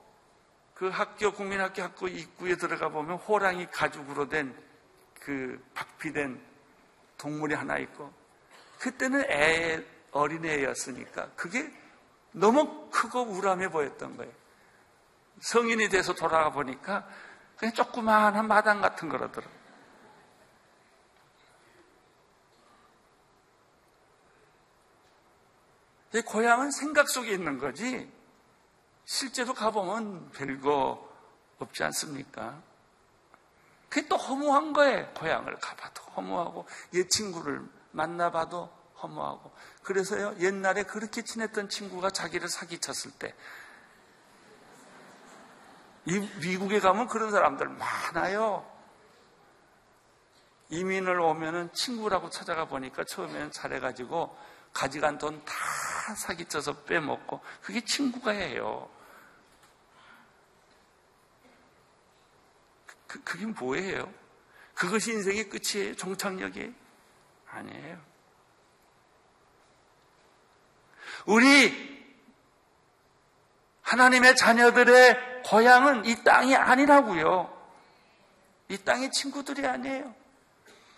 그 0.75 0.88
학교, 0.88 1.33
국민학교 1.33 1.83
학교 1.83 2.09
입구에 2.09 2.57
들어가 2.57 2.88
보면 2.88 3.16
호랑이 3.16 3.66
가죽으로 3.71 4.29
된 4.29 4.73
그 5.25 5.64
박피된 5.75 6.40
동물이 7.16 7.55
하나 7.55 7.79
있고, 7.79 8.12
그때는 8.83 9.31
애, 9.31 9.85
어린애였으니까 10.11 11.31
그게 11.37 11.73
너무 12.33 12.90
크고 12.90 13.23
우람해 13.23 13.71
보였던 13.71 14.16
거예요. 14.16 14.33
성인이 15.40 15.88
돼서 15.88 16.14
돌아가 16.14 16.51
보니까 16.51 17.09
그냥 17.57 17.73
조그마한 17.75 18.49
마당 18.49 18.81
같은 18.81 19.09
거라더라. 19.09 19.47
고향은 26.27 26.73
생각 26.73 27.09
속에 27.09 27.33
있는 27.33 27.59
거지, 27.59 28.12
실제로 29.05 29.55
가보면 29.55 30.33
별거 30.33 31.09
없지 31.59 31.85
않습니까? 31.85 32.61
그게 33.88 34.09
또 34.09 34.16
허무한 34.16 34.73
거예요. 34.73 35.09
고향을 35.14 35.55
가봐도 35.61 36.03
허무하고, 36.16 36.66
옛 36.95 37.09
친구를 37.09 37.62
만나봐도 37.92 38.70
허무하고. 39.02 39.52
그래서요, 39.83 40.37
옛날에 40.40 40.83
그렇게 40.83 41.22
친했던 41.22 41.68
친구가 41.68 42.11
자기를 42.11 42.48
사기쳤을 42.48 43.12
때, 43.18 43.35
이 46.05 46.18
미국에 46.40 46.81
가면 46.81 47.07
그런 47.07 47.31
사람들 47.31 47.68
많아요. 47.68 48.68
이민을 50.70 51.20
오면은 51.20 51.72
친구라고 51.72 52.31
찾아가 52.31 52.64
보니까 52.64 53.05
처음에는 53.05 53.52
잘해가지고 53.52 54.37
가져간 54.72 55.18
돈 55.18 55.44
다 55.44 56.14
사기쳐서 56.16 56.83
빼먹고 56.85 57.40
그게 57.62 57.85
친구가 57.85 58.33
해요. 58.33 58.88
그, 63.07 63.22
그게 63.22 63.46
뭐예요? 63.46 64.12
그것이 64.74 65.12
인생의 65.12 65.48
끝이에요? 65.48 65.94
종착역이? 65.96 66.74
아니에요. 67.53 67.99
우리 71.27 71.93
하나님의 73.83 74.37
자녀들의 74.37 75.43
고향은 75.45 76.07
이 76.07 76.23
땅이 76.25 76.57
아니라고요. 76.57 77.51
이 78.69 78.79
땅의 78.79 79.11
친구들이 79.11 79.67
아니에요. 79.67 80.15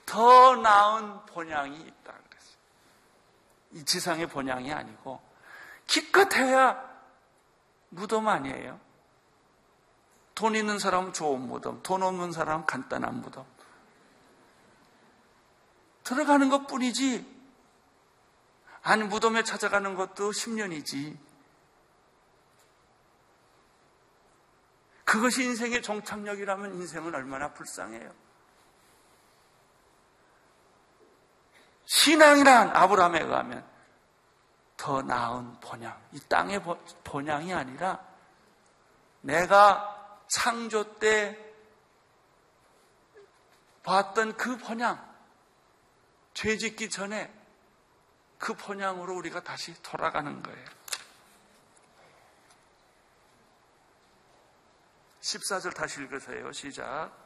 더 0.06 0.54
나은 0.56 1.26
본향이 1.26 1.76
있다 1.76 2.12
그랬어요. 2.12 2.56
이 3.72 3.84
지상의 3.84 4.28
본향이 4.28 4.72
아니고 4.72 5.20
기껏해야 5.86 6.94
무덤 7.88 8.28
아니에요. 8.28 8.78
돈 10.34 10.54
있는 10.54 10.78
사람은 10.78 11.12
좋은 11.12 11.40
무덤, 11.40 11.82
돈 11.82 12.02
없는 12.02 12.32
사람은 12.32 12.66
간단한 12.66 13.20
무덤. 13.20 13.44
들어가는 16.04 16.48
것 16.48 16.66
뿐이지. 16.66 17.34
아니, 18.82 19.02
무덤에 19.02 19.42
찾아가는 19.42 19.94
것도 19.94 20.30
10년이지. 20.30 21.18
그것이 25.04 25.44
인생의 25.44 25.82
종착역이라면 25.82 26.74
인생은 26.74 27.14
얼마나 27.14 27.52
불쌍해요. 27.52 28.12
신앙이란 31.86 32.74
아브라함에 32.74 33.20
의하면 33.20 33.66
더 34.76 35.02
나은 35.02 35.60
본향, 35.60 35.98
이 36.12 36.20
땅의 36.28 36.62
본향이 37.04 37.54
아니라 37.54 38.04
내가 39.20 40.20
창조 40.26 40.98
때 40.98 41.38
봤던 43.82 44.36
그 44.36 44.56
본향, 44.56 45.13
죄 46.34 46.58
짓기 46.58 46.90
전에 46.90 47.32
그 48.38 48.54
본향으로 48.54 49.16
우리가 49.16 49.42
다시 49.42 49.72
돌아가는 49.82 50.42
거예요. 50.42 50.64
14절 55.20 55.74
다시 55.74 56.00
읽으세요. 56.02 56.52
시작. 56.52 57.24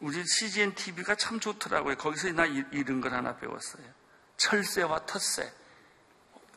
우리 0.00 0.24
CGN 0.24 0.76
TV가 0.76 1.16
참 1.16 1.40
좋더라고요. 1.40 1.96
거기서 1.96 2.30
나 2.32 2.46
이런 2.46 3.00
걸 3.00 3.12
하나 3.12 3.36
배웠어요. 3.36 3.84
철새와 4.36 5.06
텃새. 5.06 5.52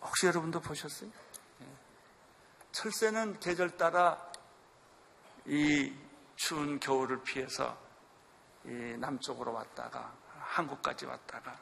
혹시 0.02 0.28
여러분도 0.28 0.60
보셨어요? 0.60 1.10
예. 2.72 2.74
철새는 2.74 3.40
계절 3.40 3.78
따라 3.78 4.32
이 5.46 5.94
추운 6.36 6.80
겨울을 6.80 7.24
피해서 7.24 7.78
남쪽으로 8.64 9.54
왔다가 9.54 10.14
한국까지 10.40 11.06
왔다가 11.06 11.60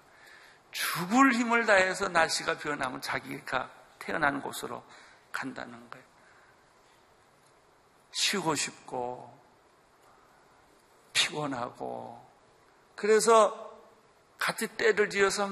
죽을 0.72 1.34
힘을 1.34 1.66
다해서 1.66 2.08
날씨가 2.10 2.58
변하면 2.58 3.02
자기가 3.02 3.72
태어난 3.98 4.42
곳으로 4.42 4.84
간다는 5.32 5.90
거예요. 5.90 6.06
쉬고 8.12 8.56
싶고 8.56 9.40
피곤하고 11.14 12.28
그래서 12.96 13.70
같이 14.38 14.68
때를 14.68 15.10
지어서 15.10 15.50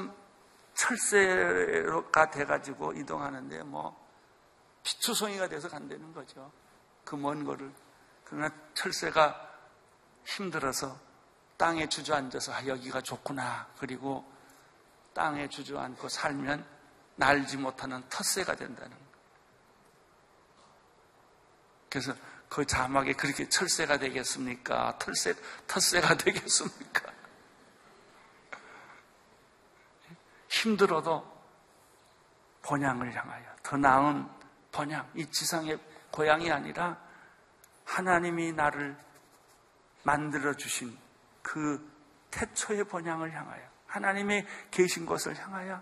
철새가 0.74 2.30
돼가지고 2.32 2.94
이동하는데 2.94 3.64
뭐 3.64 4.07
피투성이가 4.88 5.50
돼서 5.50 5.68
간다는 5.68 6.14
거죠. 6.14 6.50
그 7.04 7.16
먼 7.18 7.44
거를. 7.44 7.72
그러나 8.24 8.50
철새가 8.74 9.50
힘들어서 10.26 10.98
땅에 11.58 11.88
주저앉아서 11.88 12.54
아, 12.54 12.66
여기가 12.66 13.02
좋구나. 13.02 13.68
그리고 13.80 14.26
땅에 15.14 15.50
주저앉고 15.50 16.08
살면 16.08 16.66
날지 17.16 17.58
못하는 17.58 18.08
텃새가 18.10 18.56
된다는 18.56 18.92
거예요. 18.92 19.08
그래서 21.90 22.14
그 22.48 22.66
자막에 22.66 23.14
그렇게 23.14 23.50
철새가 23.50 23.98
되겠습니까? 23.98 24.98
털새, 25.00 25.34
텃새가 25.68 26.16
되겠습니까? 26.16 27.12
힘들어도 30.50 31.38
번향을 32.62 33.14
향하여 33.14 33.56
더 33.64 33.78
나은 33.78 34.37
번향, 34.78 35.10
이 35.16 35.26
지상의 35.26 35.80
고향이 36.12 36.52
아니라 36.52 37.02
하나님이 37.84 38.54
나를 38.54 38.96
만들어 40.04 40.54
주신 40.54 40.96
그 41.42 41.84
태초의 42.30 42.84
번향을 42.84 43.34
향하여 43.34 43.68
하나님의 43.88 44.46
계신 44.70 45.08
곳을 45.08 45.36
향하여 45.36 45.82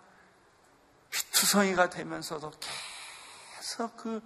희투성이가 1.11 1.89
되면서도 1.89 2.51
계속 3.57 3.97
그 3.97 4.21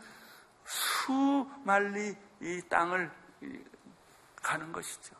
수말리 0.65 2.15
이 2.41 2.61
땅을 2.69 3.11
가는 4.35 4.71
것이죠. 4.71 5.15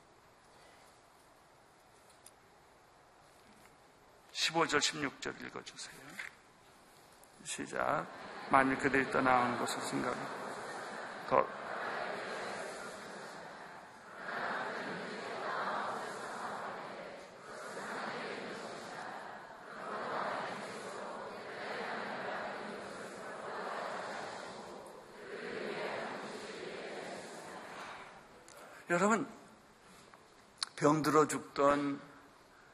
15절, 4.32 4.78
16절 4.78 5.42
읽어주세요. 5.42 6.00
시작. 7.44 8.29
만일 8.52 8.78
그들이 8.78 9.10
떠나오는 9.12 9.58
곳을 9.60 9.80
생각해. 9.82 10.16
더 11.30 11.46
여러분, 28.90 29.28
병들어 30.76 31.28
죽던 31.28 32.02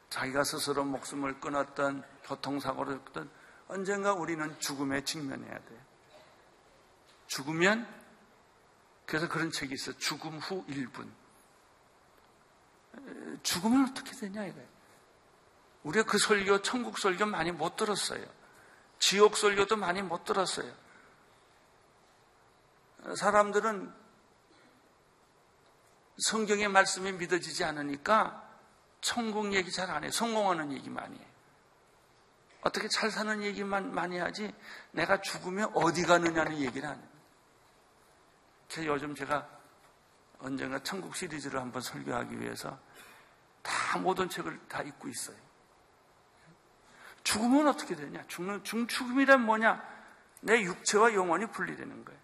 자기가 0.10 0.46
스스로 0.46 0.86
목숨을 0.86 1.42
끊었던 1.42 2.06
교통사고로 2.24 2.94
죽던 2.94 3.30
언젠가 3.68 4.14
우리는 4.14 4.60
죽음에 4.60 5.04
직면해야 5.04 5.60
돼요. 5.60 5.80
죽으면 7.28 7.88
그래서 9.06 9.28
그런 9.28 9.52
책이 9.52 9.74
있어. 9.74 9.92
요 9.92 9.98
죽음 9.98 10.38
후 10.38 10.66
1분. 10.68 11.12
죽으면 13.44 13.90
어떻게 13.90 14.12
되냐 14.12 14.46
이거예요. 14.46 14.68
우리가 15.84 16.10
그 16.10 16.18
설교, 16.18 16.62
천국 16.62 16.98
설교 16.98 17.26
많이 17.26 17.52
못 17.52 17.76
들었어요. 17.76 18.26
지옥 19.00 19.38
설교도 19.38 19.76
많이 19.78 20.02
못 20.02 20.24
들었어요. 20.26 20.74
사람들은 23.20 23.94
성경의 26.18 26.70
말씀이 26.70 27.12
믿어지지 27.12 27.64
않으니까 27.64 28.42
천국 29.02 29.54
얘기 29.54 29.72
잘 29.72 29.92
안 29.92 30.04
해. 30.04 30.10
성공하는 30.10 30.72
얘기 30.72 30.90
많이 30.90 31.20
해. 31.20 31.35
어떻게 32.66 32.88
잘 32.88 33.12
사는 33.12 33.44
얘기만 33.44 33.94
많이 33.94 34.18
하지 34.18 34.52
내가 34.90 35.22
죽으면 35.22 35.70
어디 35.76 36.02
가느냐는 36.02 36.58
얘기를 36.58 36.90
안 36.90 36.98
해. 36.98 37.04
그래서 38.68 38.88
요즘 38.88 39.14
제가 39.14 39.48
언젠가 40.40 40.80
천국 40.80 41.16
시리즈를 41.16 41.62
한번 41.62 41.84
설교하기 41.84 42.40
위해서 42.40 42.76
다 43.62 44.00
모든 44.00 44.28
책을 44.28 44.68
다 44.68 44.82
읽고 44.82 45.08
있어요. 45.08 45.38
죽으면 47.24 47.68
어떻게 47.68 47.96
되냐? 47.96 48.24
죽는, 48.28 48.64
죽음이란 48.64 49.46
뭐냐? 49.46 49.84
내 50.42 50.62
육체와 50.62 51.14
영혼이 51.14 51.46
분리되는 51.52 52.04
거예요. 52.04 52.20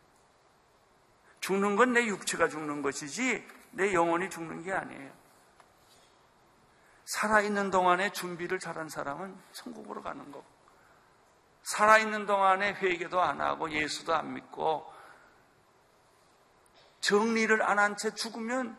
죽는 1.39 1.75
건 1.75 1.93
내 1.93 2.05
육체가 2.07 2.49
죽는 2.49 2.81
것이지 2.81 3.47
내 3.71 3.93
영혼이 3.93 4.31
죽는 4.31 4.63
게 4.63 4.71
아니에요. 4.71 5.20
살아있는 7.11 7.71
동안에 7.71 8.11
준비를 8.13 8.59
잘한 8.59 8.87
사람은 8.87 9.37
천국으로 9.51 10.01
가는 10.01 10.31
거고, 10.31 10.45
살아있는 11.63 12.25
동안에 12.25 12.73
회개도 12.75 13.21
안 13.21 13.41
하고 13.41 13.69
예수도 13.69 14.15
안 14.15 14.33
믿고 14.33 14.91
정리를 17.01 17.61
안 17.63 17.79
한 17.79 17.97
채 17.97 18.15
죽으면 18.15 18.77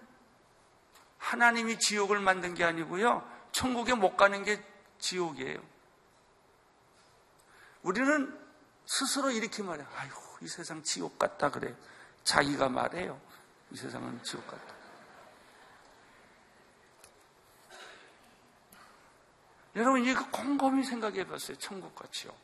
하나님이 1.19 1.79
지옥을 1.79 2.21
만든 2.21 2.55
게 2.55 2.65
아니고요. 2.65 3.23
천국에 3.53 3.95
못 3.95 4.17
가는 4.17 4.43
게 4.45 4.65
지옥이에요. 4.99 5.61
우리는 7.83 8.41
스스로 8.87 9.31
이렇게 9.31 9.63
말해요. 9.63 9.87
아이고, 9.97 10.17
이 10.41 10.49
세상 10.49 10.83
지옥 10.83 11.19
같다 11.19 11.51
그래. 11.51 11.75
자기가 12.25 12.69
말해요. 12.71 13.21
이 13.71 13.77
세상은 13.77 14.23
지옥 14.23 14.47
같다. 14.47 14.72
여러분, 19.77 20.05
이거 20.05 20.29
곰곰이 20.31 20.85
생각해 20.85 21.27
봤어요. 21.27 21.57
천국과 21.59 22.07
지옥. 22.11 22.37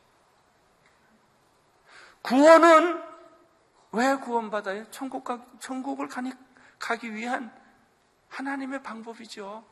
구원은 2.22 3.02
왜 3.92 4.16
구원받아요? 4.16 4.90
천국 4.90 5.24
가, 5.24 5.44
천국을 5.60 6.08
가니, 6.08 6.32
가기 6.78 7.14
위한 7.14 7.54
하나님의 8.28 8.82
방법이죠. 8.82 9.64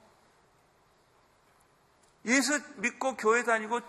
예수 2.26 2.60
믿고 2.76 3.16
교회 3.16 3.42
다니고 3.44 3.80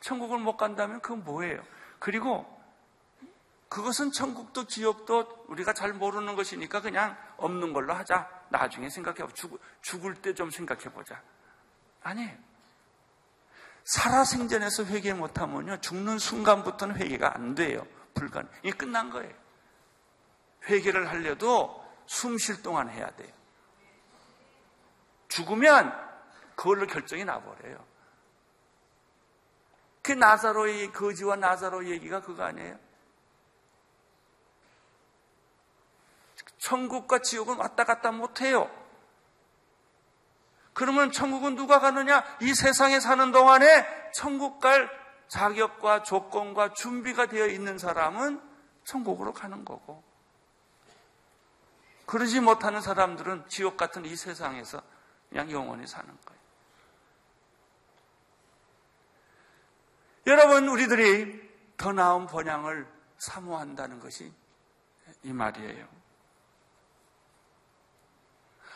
천국을 0.00 0.38
못 0.38 0.56
간다면 0.56 1.00
그건 1.00 1.24
뭐예요? 1.24 1.62
그리고 1.98 2.46
그것은 3.68 4.12
천국도 4.12 4.66
지옥도 4.66 5.44
우리가 5.48 5.72
잘 5.74 5.92
모르는 5.92 6.36
것이니까 6.36 6.80
그냥 6.80 7.16
없는 7.36 7.72
걸로 7.72 7.92
하자. 7.94 8.28
나중에 8.50 8.88
생각해보자. 8.88 9.34
죽, 9.34 9.60
죽을 9.82 10.14
때 10.14 10.32
좀 10.32 10.50
생각해 10.50 10.84
보자. 10.84 11.22
아니에요. 12.02 12.47
살아생전에서 13.88 14.84
회개 14.84 15.14
못하면요. 15.14 15.80
죽는 15.80 16.18
순간부터는 16.18 16.96
회개가 16.96 17.34
안 17.34 17.54
돼요. 17.54 17.86
불가능. 18.12 18.50
이게 18.62 18.76
끝난 18.76 19.08
거예요. 19.08 19.34
회개를 20.68 21.08
하려도 21.08 21.86
숨 22.06 22.36
쉴 22.36 22.62
동안 22.62 22.90
해야 22.90 23.10
돼요. 23.16 23.32
죽으면 25.28 25.90
그걸로 26.54 26.86
결정이 26.86 27.24
나버려요. 27.24 27.82
그 30.02 30.12
나사로의 30.12 30.92
거지와 30.92 31.36
나사로 31.36 31.88
얘기가 31.88 32.20
그거 32.20 32.42
아니에요? 32.44 32.78
천국과 36.58 37.20
지옥은 37.20 37.56
왔다 37.56 37.84
갔다 37.84 38.10
못해요. 38.10 38.70
그러면 40.78 41.10
천국은 41.10 41.56
누가 41.56 41.80
가느냐? 41.80 42.22
이 42.40 42.54
세상에 42.54 43.00
사는 43.00 43.32
동안에 43.32 44.12
천국 44.12 44.60
갈 44.60 44.88
자격과 45.26 46.04
조건과 46.04 46.72
준비가 46.72 47.26
되어 47.26 47.48
있는 47.48 47.78
사람은 47.78 48.40
천국으로 48.84 49.32
가는 49.32 49.64
거고. 49.64 50.04
그러지 52.06 52.38
못하는 52.38 52.80
사람들은 52.80 53.48
지옥 53.48 53.76
같은 53.76 54.04
이 54.04 54.14
세상에서 54.14 54.80
그냥 55.28 55.50
영원히 55.50 55.84
사는 55.84 56.06
거예요. 56.06 56.40
여러분, 60.28 60.68
우리들이 60.68 61.50
더 61.76 61.92
나은 61.92 62.28
번향을 62.28 62.86
사모한다는 63.18 63.98
것이 63.98 64.32
이 65.24 65.32
말이에요. 65.32 65.88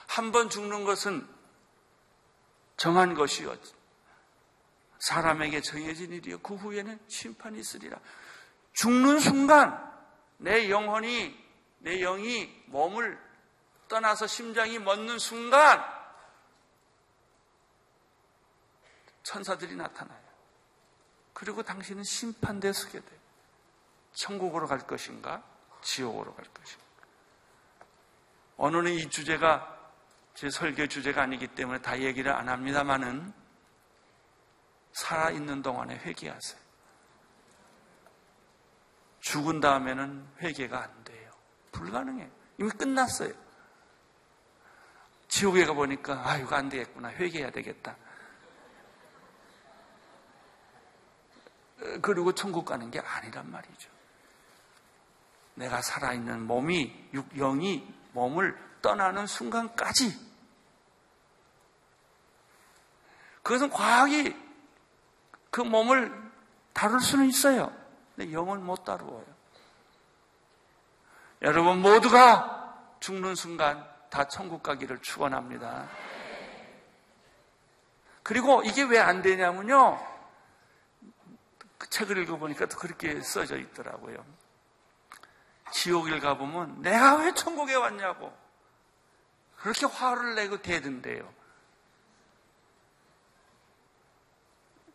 한 0.08 0.32
번 0.32 0.50
죽는 0.50 0.82
것은 0.84 1.31
정한 2.76 3.14
것이요. 3.14 3.56
사람에게 4.98 5.60
정해진 5.60 6.12
일이요. 6.12 6.38
그 6.40 6.54
후에는 6.54 6.98
심판이 7.08 7.58
있으리라. 7.58 7.98
죽는 8.72 9.18
순간 9.18 9.92
내 10.38 10.70
영혼이, 10.70 11.36
내 11.78 11.98
영이 11.98 12.64
몸을 12.66 13.18
떠나서 13.88 14.26
심장이 14.26 14.78
멎는 14.78 15.18
순간 15.18 15.84
천사들이 19.22 19.76
나타나요. 19.76 20.20
그리고 21.32 21.62
당신은 21.62 22.04
심판대에 22.04 22.72
서게 22.72 23.00
돼요. 23.00 23.20
천국으로 24.12 24.66
갈 24.66 24.86
것인가? 24.86 25.42
지옥으로 25.82 26.34
갈 26.34 26.44
것인가? 26.46 26.84
오늘은 28.56 28.92
이 28.92 29.10
주제가 29.10 29.71
제 30.34 30.50
설교 30.50 30.86
주제가 30.86 31.22
아니기 31.22 31.46
때문에 31.46 31.80
다 31.80 31.98
얘기를 32.00 32.32
안 32.32 32.48
합니다만은 32.48 33.32
살아있는 34.92 35.62
동안에 35.62 35.96
회개하세요. 35.98 36.60
죽은 39.20 39.60
다음에는 39.60 40.26
회개가 40.40 40.82
안 40.82 41.04
돼요. 41.04 41.30
불가능해요. 41.70 42.30
이미 42.58 42.70
끝났어요. 42.70 43.32
지옥에 45.28 45.64
가보니까, 45.64 46.28
아, 46.28 46.36
이거 46.36 46.56
안 46.56 46.68
되겠구나. 46.68 47.08
회개해야 47.10 47.50
되겠다. 47.50 47.96
그리고 52.02 52.32
천국 52.34 52.64
가는 52.64 52.90
게 52.90 53.00
아니란 53.00 53.50
말이죠. 53.50 53.90
내가 55.54 55.80
살아있는 55.80 56.42
몸이, 56.46 57.10
육영이 57.12 57.94
몸을 58.12 58.71
떠나는 58.82 59.26
순간까지 59.26 60.32
그것은 63.42 63.70
과학이 63.70 64.36
그 65.50 65.60
몸을 65.60 66.12
다룰 66.72 67.00
수는 67.00 67.26
있어요. 67.26 67.74
근데 68.14 68.32
영을 68.32 68.58
못 68.58 68.84
다루어요. 68.84 69.24
여러분 71.42 71.80
모두가 71.80 72.76
죽는 73.00 73.34
순간 73.34 73.86
다 74.10 74.28
천국 74.28 74.62
가기를 74.62 75.00
축원합니다. 75.00 75.88
그리고 78.22 78.62
이게 78.62 78.82
왜 78.82 78.98
안 78.98 79.22
되냐면요. 79.22 79.98
그 81.78 81.90
책을 81.90 82.18
읽어보니까 82.18 82.66
또 82.66 82.78
그렇게 82.78 83.20
써져 83.22 83.56
있더라고요. 83.56 84.24
지옥을 85.72 86.20
가보면 86.20 86.82
내가 86.82 87.16
왜 87.16 87.34
천국에 87.34 87.74
왔냐고 87.74 88.32
그렇게 89.62 89.86
화를 89.86 90.34
내고 90.34 90.60
대든대요. 90.60 91.32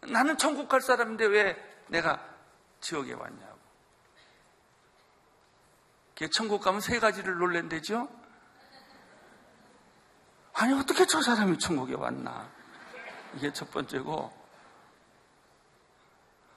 나는 0.01 0.37
천국 0.37 0.67
갈 0.67 0.81
사람인데 0.81 1.25
왜 1.25 1.83
내가 1.87 2.23
지옥에 2.81 3.13
왔냐고. 3.13 3.57
천국 6.31 6.61
가면 6.61 6.81
세 6.81 6.99
가지를 6.99 7.37
놀랜대죠? 7.37 8.09
아니, 10.53 10.73
어떻게 10.73 11.05
저 11.05 11.21
사람이 11.21 11.59
천국에 11.59 11.93
왔나? 11.93 12.51
이게 13.35 13.53
첫 13.53 13.69
번째고, 13.71 14.33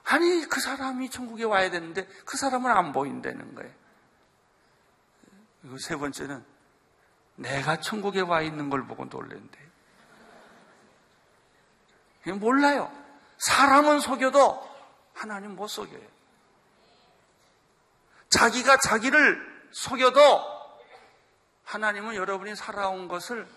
아니, 0.05 0.47
그 0.47 0.61
사람이 0.61 1.11
천국에 1.11 1.45
와야 1.45 1.71
되는데 1.71 2.07
그 2.25 2.37
사람은 2.39 2.71
안 2.71 2.93
보인다는 2.93 3.55
거예요. 3.55 3.73
그리고 5.61 5.79
세 5.79 5.95
번째는 5.97 6.50
내가 7.41 7.81
천국에 7.81 8.21
와 8.21 8.43
있는 8.43 8.69
걸 8.69 8.87
보고 8.87 9.07
놀랜대. 9.07 9.59
몰라요. 12.39 12.93
사람은 13.39 14.01
속여도 14.01 14.69
하나님 15.15 15.57
못 15.57 15.67
속여요. 15.69 16.07
자기가 18.29 18.77
자기를 18.77 19.69
속여도 19.73 20.21
하나님은 21.65 22.15
여러분이 22.15 22.55
살아온 22.57 23.09
것을 23.09 23.49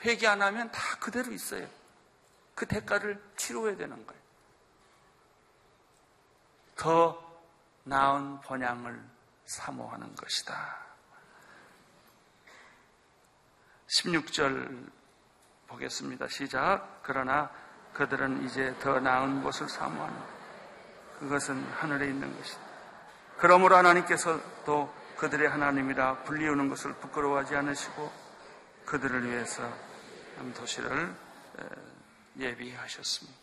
회개 0.00 0.26
안 0.26 0.42
하면 0.42 0.72
다 0.72 0.98
그대로 0.98 1.30
있어요. 1.32 1.68
그 2.56 2.66
대가를 2.66 3.22
치러야 3.36 3.76
되는 3.76 4.04
거예요. 4.04 4.22
더 6.74 7.40
나은 7.84 8.40
번향을 8.40 9.00
사모하는 9.46 10.16
것이다. 10.16 10.91
16절 13.92 14.90
보겠습니다. 15.66 16.28
시작. 16.28 17.00
그러나 17.02 17.50
그들은 17.92 18.44
이제 18.44 18.74
더 18.80 18.98
나은 18.98 19.42
곳을 19.42 19.68
사모하는 19.68 20.18
그것은 21.18 21.62
하늘에 21.72 22.06
있는 22.06 22.34
것이다. 22.36 22.60
그러므로 23.38 23.76
하나님께서도 23.76 24.92
그들의 25.16 25.48
하나님이라 25.48 26.22
불리우는 26.22 26.68
것을 26.68 26.94
부끄러워하지 26.94 27.54
않으시고 27.54 28.12
그들을 28.86 29.30
위해서 29.30 29.70
도시를 30.56 31.14
예비하셨습니다. 32.38 33.42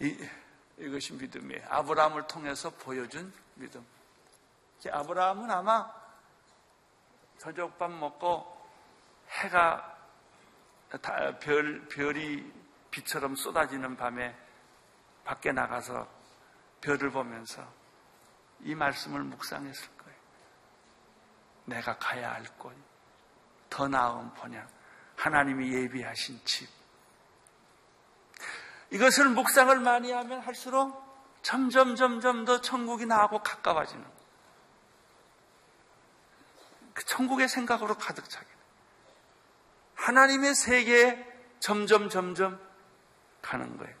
이, 0.00 0.28
이것이 0.78 1.14
믿음이에요. 1.14 1.66
아브라함을 1.68 2.26
통해서 2.26 2.70
보여준 2.70 3.32
믿음. 3.54 3.95
아브라함은 4.90 5.50
아마 5.50 5.90
저녁밥 7.38 7.90
먹고 7.90 8.56
해가 9.28 9.96
별, 11.40 11.86
별이 11.88 12.52
비처럼 12.90 13.34
쏟아지는 13.36 13.96
밤에 13.96 14.34
밖에 15.24 15.52
나가서 15.52 16.06
별을 16.80 17.10
보면서 17.10 17.66
이 18.60 18.74
말씀을 18.74 19.20
묵상했을 19.20 19.88
거예요. 19.98 20.18
내가 21.64 21.98
가야 21.98 22.32
할 22.32 22.44
곳, 22.58 22.74
더 23.68 23.88
나은 23.88 24.32
번향, 24.34 24.66
하나님이 25.16 25.72
예비하신 25.74 26.40
집. 26.44 26.68
이것을 28.90 29.28
묵상을 29.30 29.78
많이 29.80 30.12
하면 30.12 30.40
할수록 30.40 31.04
점점 31.42 31.96
점점 31.96 32.44
더 32.44 32.60
천국이 32.60 33.04
나하고 33.04 33.42
가까워지는 33.42 34.15
그 36.96 37.04
천국의 37.04 37.46
생각으로 37.46 37.94
가득 37.94 38.26
차게 38.26 38.46
하나님의 39.96 40.54
세계에 40.54 41.26
점점 41.60 42.08
점점 42.08 42.58
가는 43.42 43.76
거예요. 43.76 43.94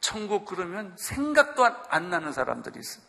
천국 0.00 0.46
그러면 0.46 0.96
생각도 0.98 1.64
안 1.64 2.10
나는 2.10 2.32
사람들이 2.32 2.80
있어요. 2.80 3.04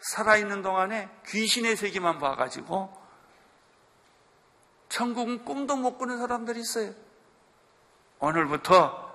살아있는 0.00 0.62
동안에 0.62 1.10
귀신의 1.26 1.76
세계만 1.76 2.20
봐가지고 2.20 2.90
천국은 4.88 5.44
꿈도 5.44 5.76
못 5.76 5.98
꾸는 5.98 6.16
사람들이 6.16 6.58
있어요. 6.58 6.94
오늘부터 8.20 9.14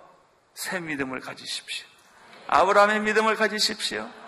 새 0.53 0.79
믿음을 0.79 1.21
가지십시오. 1.21 1.87
아브라함의 2.45 2.99
믿음을 2.99 3.35
가지십시오. 3.35 4.20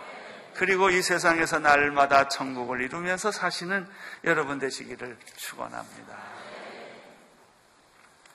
그리고 0.56 0.90
이 0.90 1.02
세상에서 1.02 1.60
날마다 1.60 2.28
천국을 2.28 2.82
이루면서 2.82 3.32
사시는 3.32 3.88
여러분 4.24 4.60
되시기를 4.60 5.18
축원합니다. 5.36 6.18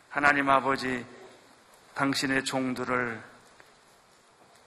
하나님 0.09 0.49
아버지 0.51 1.05
당신의 1.95 2.45
종들을 2.45 3.23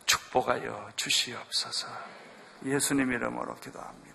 축복하여 0.06 0.92
주시옵소서. 0.96 1.88
예수님 2.66 3.12
이름으로 3.12 3.56
기도합니다. 3.56 4.12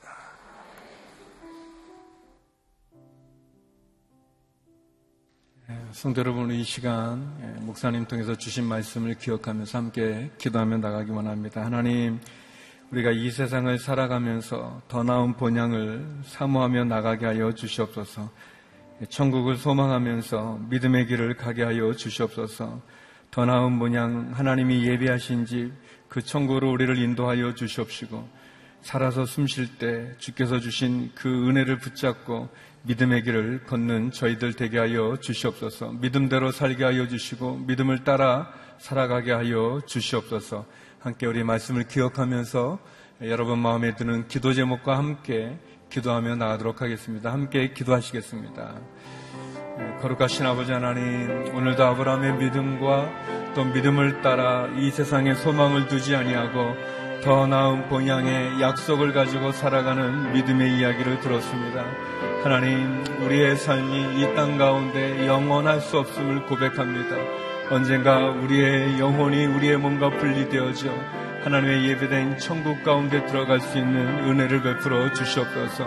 성도 5.93 6.21
여러분, 6.21 6.51
이 6.51 6.63
시간 6.63 7.37
예, 7.41 7.61
목사님 7.61 8.05
통해서 8.07 8.37
주신 8.37 8.65
말씀을 8.67 9.15
기억하면서 9.15 9.79
함께 9.79 10.31
기도하며 10.39 10.77
나가기 10.77 11.11
원합니다. 11.11 11.65
하나님, 11.65 12.21
우리가 12.97 13.11
이 13.11 13.31
세상을 13.31 13.79
살아가면서 13.79 14.81
더 14.89 15.03
나은 15.03 15.35
본향을 15.35 16.07
사모하며 16.25 16.85
나가게 16.85 17.27
하여 17.27 17.53
주시옵소서. 17.53 18.31
천국을 19.11 19.57
소망하면서 19.57 20.61
믿음의 20.71 21.07
길을 21.07 21.37
가게 21.37 21.63
하여 21.63 21.93
주시옵소서. 21.93 22.81
더 23.31 23.45
나은 23.45 23.79
본향 23.79 24.33
하나님이 24.35 24.87
예비하신 24.87 25.47
집 25.47 25.73
그 26.09 26.23
천국으로 26.23 26.71
우리를 26.71 26.97
인도하여 26.97 27.55
주시옵시고 27.55 28.29
살아서 28.81 29.27
숨 29.27 29.47
쉴 29.47 29.79
때 29.79 30.15
주께서 30.19 30.61
주신 30.61 31.11
그 31.15 31.29
은혜를 31.29 31.79
붙잡고 31.79 32.49
믿음의 32.83 33.25
길을 33.25 33.65
걷는 33.65 34.13
저희들 34.13 34.55
되게 34.55 34.79
하여 34.79 35.17
주시옵소서. 35.21 35.93
믿음대로 36.01 36.53
살게 36.53 36.85
하여 36.85 37.09
주시고 37.09 37.65
믿음을 37.67 38.05
따라 38.05 38.53
살아가게 38.79 39.33
하여 39.33 39.83
주시옵소서. 39.87 40.65
함께 41.01 41.27
우리 41.27 41.45
말씀을 41.45 41.87
기억하면서 41.89 42.79
여러분 43.23 43.59
마음에 43.59 43.95
드는 43.95 44.29
기도 44.29 44.53
제목과 44.53 44.99
함께 44.99 45.57
기도하며 45.91 46.37
나가도록 46.37 46.83
하겠습니다. 46.83 47.33
함께 47.33 47.73
기도하시겠습니다. 47.73 48.75
예, 49.79 50.01
거룩하신 50.01 50.47
아버지 50.47 50.73
하나님, 50.73 51.55
오늘도 51.55 51.85
아브라함의 51.85 52.37
믿음과 52.39 53.53
또 53.55 53.65
믿음을 53.65 54.21
따라 54.23 54.69
이 54.77 54.91
세상에 54.91 55.35
소망을 55.35 55.87
두지 55.87 56.17
아니하고 56.17 56.75
더 57.23 57.47
나은 57.47 57.89
본향의 57.89 58.61
약속을 58.61 59.13
가지고 59.13 59.53
살아가는 59.53 60.33
믿음의 60.33 60.79
이야기를 60.79 61.21
들었습니다. 61.21 61.85
하나님, 62.43 63.05
우리의 63.23 63.57
삶이 63.57 64.21
이 64.21 64.35
땅 64.35 64.59
가운데 64.59 65.27
영원할 65.27 65.81
수 65.81 65.99
없음을 65.99 66.47
고백합니다. 66.47 67.46
언젠가 67.69 68.31
우리의 68.31 69.01
영혼이 69.01 69.47
우리의 69.47 69.77
몸과 69.77 70.11
분리되어져 70.11 70.89
하나님의 71.43 71.89
예배된 71.89 72.39
천국 72.39 72.83
가운데 72.85 73.25
들어갈 73.27 73.61
수 73.61 73.79
있는 73.79 74.25
은혜를 74.25 74.63
베풀어 74.63 75.13
주시옵소서. 75.13 75.87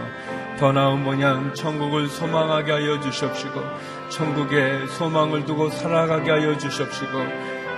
더 0.57 0.71
나은 0.71 1.03
모양 1.03 1.53
천국을 1.53 2.07
소망하게 2.07 2.71
하여 2.71 2.99
주시옵시고 2.99 3.61
천국에 4.09 4.87
소망을 4.87 5.45
두고 5.45 5.69
살아가게 5.69 6.31
하여 6.31 6.57
주시옵시고 6.57 7.11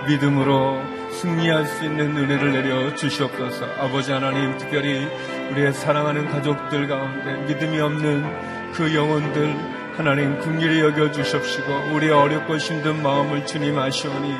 믿음으로 0.08 0.82
승리할 1.10 1.66
수 1.66 1.84
있는 1.84 2.16
은혜를 2.16 2.52
내려 2.52 2.94
주시옵소서. 2.94 3.66
아버지 3.78 4.10
하나님 4.10 4.56
특별히 4.58 5.06
우리의 5.50 5.72
사랑하는 5.72 6.28
가족들 6.28 6.88
가운데 6.88 7.36
믿음이 7.46 7.80
없는 7.80 8.72
그 8.72 8.94
영혼들 8.94 9.81
하나님 9.96 10.38
궁일히 10.38 10.80
여겨 10.80 11.12
주시옵시고 11.12 11.94
우리의 11.94 12.12
어렵고 12.12 12.56
힘든 12.56 13.02
마음을 13.02 13.44
주님 13.44 13.78
아시오니 13.78 14.34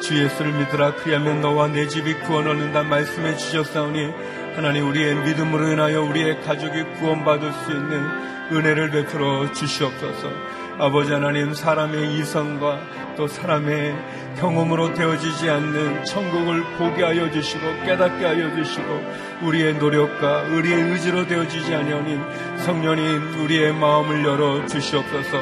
주 0.00 0.22
예수를 0.22 0.52
믿으라 0.52 0.94
그리하면 0.94 1.40
너와 1.40 1.68
내 1.68 1.88
집이 1.88 2.14
구원 2.20 2.46
얻는다 2.46 2.84
말씀해 2.84 3.36
주셨사오니 3.36 4.12
하나님 4.54 4.88
우리의 4.88 5.16
믿음으로 5.16 5.72
인하여 5.72 6.02
우리의 6.02 6.40
가족이 6.42 6.84
구원받을 7.00 7.52
수 7.52 7.72
있는 7.72 8.04
은혜를 8.52 8.90
베풀어 8.90 9.50
주시옵소서 9.52 10.30
아버지 10.78 11.12
하나님 11.12 11.54
사람의 11.54 12.18
이성과 12.18 12.80
또 13.16 13.26
사람의 13.26 13.94
경험으로 14.38 14.94
되어지지 14.94 15.48
않는 15.50 16.04
천국을 16.04 16.62
보게 16.78 17.04
하여 17.04 17.30
주시고 17.30 17.60
깨닫게 17.84 18.24
하여 18.24 18.54
주시고 18.56 19.02
우리의 19.42 19.74
노력과 19.74 20.42
우리의 20.42 20.90
의지로 20.90 21.26
되어지지 21.26 21.74
아니하니 21.74 22.18
성령님 22.64 23.44
우리의 23.44 23.74
마음을 23.74 24.24
열어 24.24 24.66
주시옵소서. 24.66 25.38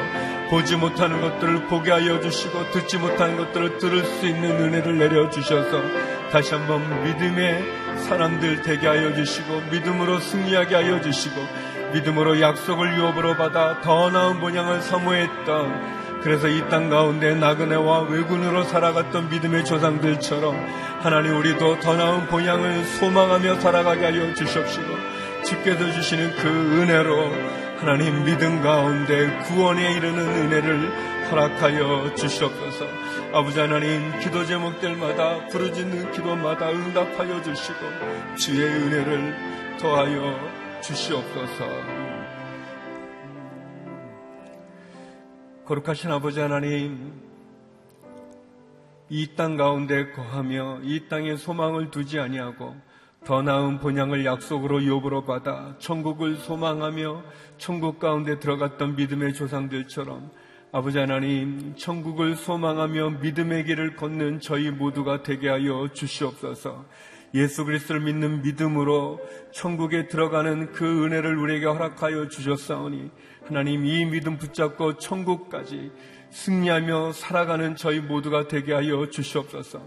보지 0.49 0.75
못하는 0.75 1.21
것들을 1.21 1.67
보게 1.67 1.91
하여 1.91 2.19
주시고 2.19 2.71
듣지 2.71 2.97
못하는 2.97 3.37
것들을 3.37 3.77
들을 3.77 4.03
수 4.03 4.27
있는 4.27 4.51
은혜를 4.59 4.97
내려 4.97 5.29
주셔서 5.29 5.81
다시 6.29 6.53
한번 6.53 7.03
믿음의 7.05 7.63
사람들 7.99 8.61
되게 8.61 8.85
하여 8.85 9.13
주시고 9.13 9.61
믿음으로 9.71 10.19
승리하게 10.19 10.75
하여 10.75 10.99
주시고 10.99 11.41
믿음으로 11.93 12.39
약속을 12.41 12.95
유업으로 12.97 13.35
받아 13.35 13.81
더 13.81 14.09
나은 14.09 14.39
본향을 14.39 14.81
사모했던 14.81 16.01
그래서 16.21 16.47
이 16.47 16.61
땅 16.69 16.89
가운데 16.89 17.33
나그네와 17.33 18.01
외군으로 18.01 18.63
살아갔던 18.63 19.29
믿음의 19.29 19.65
조상들처럼 19.65 20.55
하나님 21.01 21.35
우리도 21.37 21.79
더 21.79 21.95
나은 21.95 22.27
본향을 22.27 22.83
소망하며 22.85 23.55
살아가게 23.59 24.05
하여 24.05 24.33
주십시고 24.35 24.87
주께서 25.45 25.91
주시는 25.91 26.35
그 26.35 26.47
은혜로 26.47 27.31
하나님 27.79 28.23
믿음 28.23 28.61
가운데 28.61 29.39
구원에 29.45 29.93
이르는 29.93 30.19
은혜를 30.19 31.11
허락하여 31.31 32.13
주시옵소서. 32.13 32.85
아버지 33.33 33.59
하나님 33.59 34.19
기도 34.19 34.45
제목들마다 34.45 35.47
부르짖는 35.47 36.11
기도마다 36.11 36.69
응답하여 36.69 37.41
주시고 37.41 37.79
주의 38.37 38.61
은혜를 38.61 39.77
더하여 39.79 40.60
주시옵소서. 40.81 41.65
거룩하신 45.65 46.11
아버지 46.11 46.39
하나님 46.39 47.13
이 49.09 49.35
땅 49.35 49.57
가운데 49.57 50.11
거하며 50.11 50.79
이 50.83 51.07
땅에 51.09 51.35
소망을 51.35 51.91
두지 51.91 52.19
아니하고 52.19 52.75
더 53.25 53.41
나은 53.41 53.79
본향을 53.79 54.25
약속으로 54.25 54.79
욥으로 54.79 55.25
받아 55.25 55.75
천국을 55.79 56.37
소망하며 56.37 57.23
천국 57.57 57.99
가운데 57.99 58.39
들어갔던 58.39 58.95
믿음의 58.95 59.33
조상들처럼 59.33 60.31
아버지 60.71 60.97
하나님 60.97 61.75
천국을 61.75 62.35
소망하며 62.35 63.19
믿음의 63.21 63.65
길을 63.65 63.95
걷는 63.97 64.39
저희 64.39 64.71
모두가 64.71 65.21
되게 65.23 65.49
하여 65.49 65.89
주시옵소서. 65.93 66.85
예수 67.33 67.63
그리스도를 67.65 68.01
믿는 68.01 68.41
믿음으로 68.41 69.19
천국에 69.53 70.07
들어가는 70.07 70.71
그 70.71 71.05
은혜를 71.05 71.37
우리에게 71.37 71.65
허락하여 71.65 72.27
주셨사오니 72.27 73.09
하나님 73.45 73.85
이 73.85 74.05
믿음 74.05 74.37
붙잡고 74.37 74.97
천국까지 74.97 75.91
승리하며 76.31 77.11
살아가는 77.11 77.75
저희 77.75 77.99
모두가 77.99 78.47
되게 78.47 78.73
하여 78.73 79.09
주시옵소서. 79.09 79.81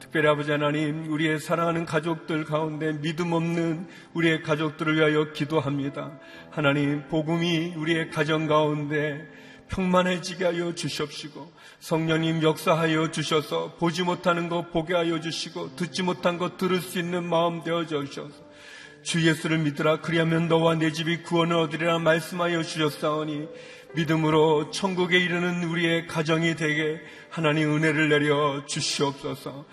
특별히 0.00 0.28
아버지 0.28 0.50
하나님, 0.50 1.12
우리의 1.12 1.38
사랑하는 1.38 1.84
가족들 1.84 2.44
가운데 2.44 2.98
믿음 3.00 3.32
없는 3.32 3.86
우리의 4.14 4.42
가족들을 4.42 4.96
위하여 4.96 5.32
기도합니다. 5.32 6.18
하나님, 6.50 7.06
복음이 7.08 7.74
우리의 7.76 8.10
가정 8.10 8.46
가운데 8.46 9.28
평만해지게 9.70 10.44
하여 10.44 10.74
주시옵시고 10.74 11.52
성령님 11.80 12.42
역사하여 12.42 13.10
주셔서 13.10 13.74
보지 13.78 14.02
못하는 14.02 14.48
것 14.48 14.70
보게 14.70 14.94
하여 14.94 15.20
주시고 15.20 15.76
듣지 15.76 16.02
못한 16.02 16.38
것 16.38 16.56
들을 16.56 16.80
수 16.80 16.98
있는 16.98 17.24
마음 17.24 17.62
되어 17.64 17.86
주셔서 17.86 18.50
주 19.02 19.26
예수를 19.26 19.58
믿으라. 19.58 20.00
그리하면 20.00 20.48
너와 20.48 20.74
내 20.74 20.92
집이 20.92 21.22
구원을 21.22 21.56
얻으리라 21.56 21.98
말씀하여 21.98 22.62
주셨사오니 22.62 23.48
믿음으로 23.94 24.70
천국에 24.70 25.18
이르는 25.18 25.64
우리의 25.64 26.06
가정이 26.06 26.54
되게 26.56 27.00
하나님 27.30 27.74
은혜를 27.74 28.08
내려 28.08 28.64
주시옵소서. 28.66 29.64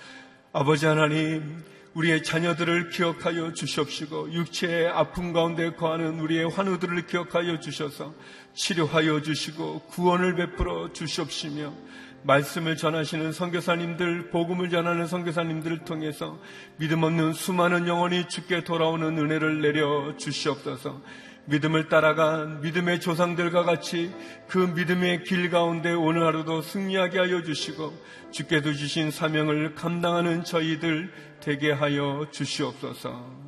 아버지 0.54 0.86
하나님, 0.86 1.64
우리의 1.98 2.22
자녀들을 2.22 2.90
기억하여 2.90 3.54
주시옵시고 3.54 4.32
육체의 4.32 4.88
아픔 4.88 5.34
가운데 5.34 5.72
거하는 5.72 6.20
우리의 6.20 6.48
환우들을 6.48 7.08
기억하여 7.08 7.60
주셔서 7.60 8.14
치료하여 8.54 9.24
주시고 9.24 9.80
구원을 9.88 10.36
베풀어 10.36 10.94
주시옵시며 10.94 11.74
말씀을 12.22 12.76
전하시는 12.78 13.32
선교사님들, 13.32 14.30
복음을 14.30 14.70
전하는 14.70 15.08
선교사님들을 15.08 15.86
통해서 15.86 16.40
믿음 16.78 17.02
없는 17.02 17.34
수많은 17.34 17.88
영혼이 17.88 18.28
죽게 18.28 18.64
돌아오는 18.64 19.18
은혜를 19.18 19.62
내려 19.62 20.16
주시옵소서. 20.18 21.02
믿음을 21.48 21.88
따라간 21.88 22.60
믿음의 22.62 23.00
조상들과 23.00 23.64
같이 23.64 24.14
그 24.48 24.58
믿음의 24.58 25.24
길 25.24 25.50
가운데 25.50 25.94
오늘 25.94 26.26
하루도 26.26 26.62
승리하게 26.62 27.20
하여 27.20 27.42
주시고 27.42 27.94
주께도 28.32 28.74
주신 28.74 29.12
사명을 29.12 29.74
감당하는 29.74 30.44
저희들 30.44 31.12
되게 31.40 31.72
하여 31.72 32.28
주시옵소서. 32.32 33.48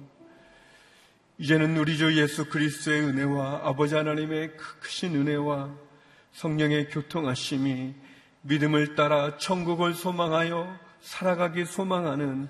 이제는 1.39 1.77
우리 1.77 1.97
주 1.97 2.17
예수 2.17 2.45
그리스도의 2.45 3.01
은혜와 3.01 3.61
아버지 3.63 3.95
하나님의 3.95 4.55
그 4.55 4.79
크신 4.79 5.15
은혜와 5.15 5.69
성령의 6.31 6.89
교통하심이 6.89 7.95
믿음을 8.43 8.95
따라 8.95 9.37
천국을 9.37 9.93
소망하여 9.93 10.73
살아가기 11.01 11.65
소망하는 11.65 12.49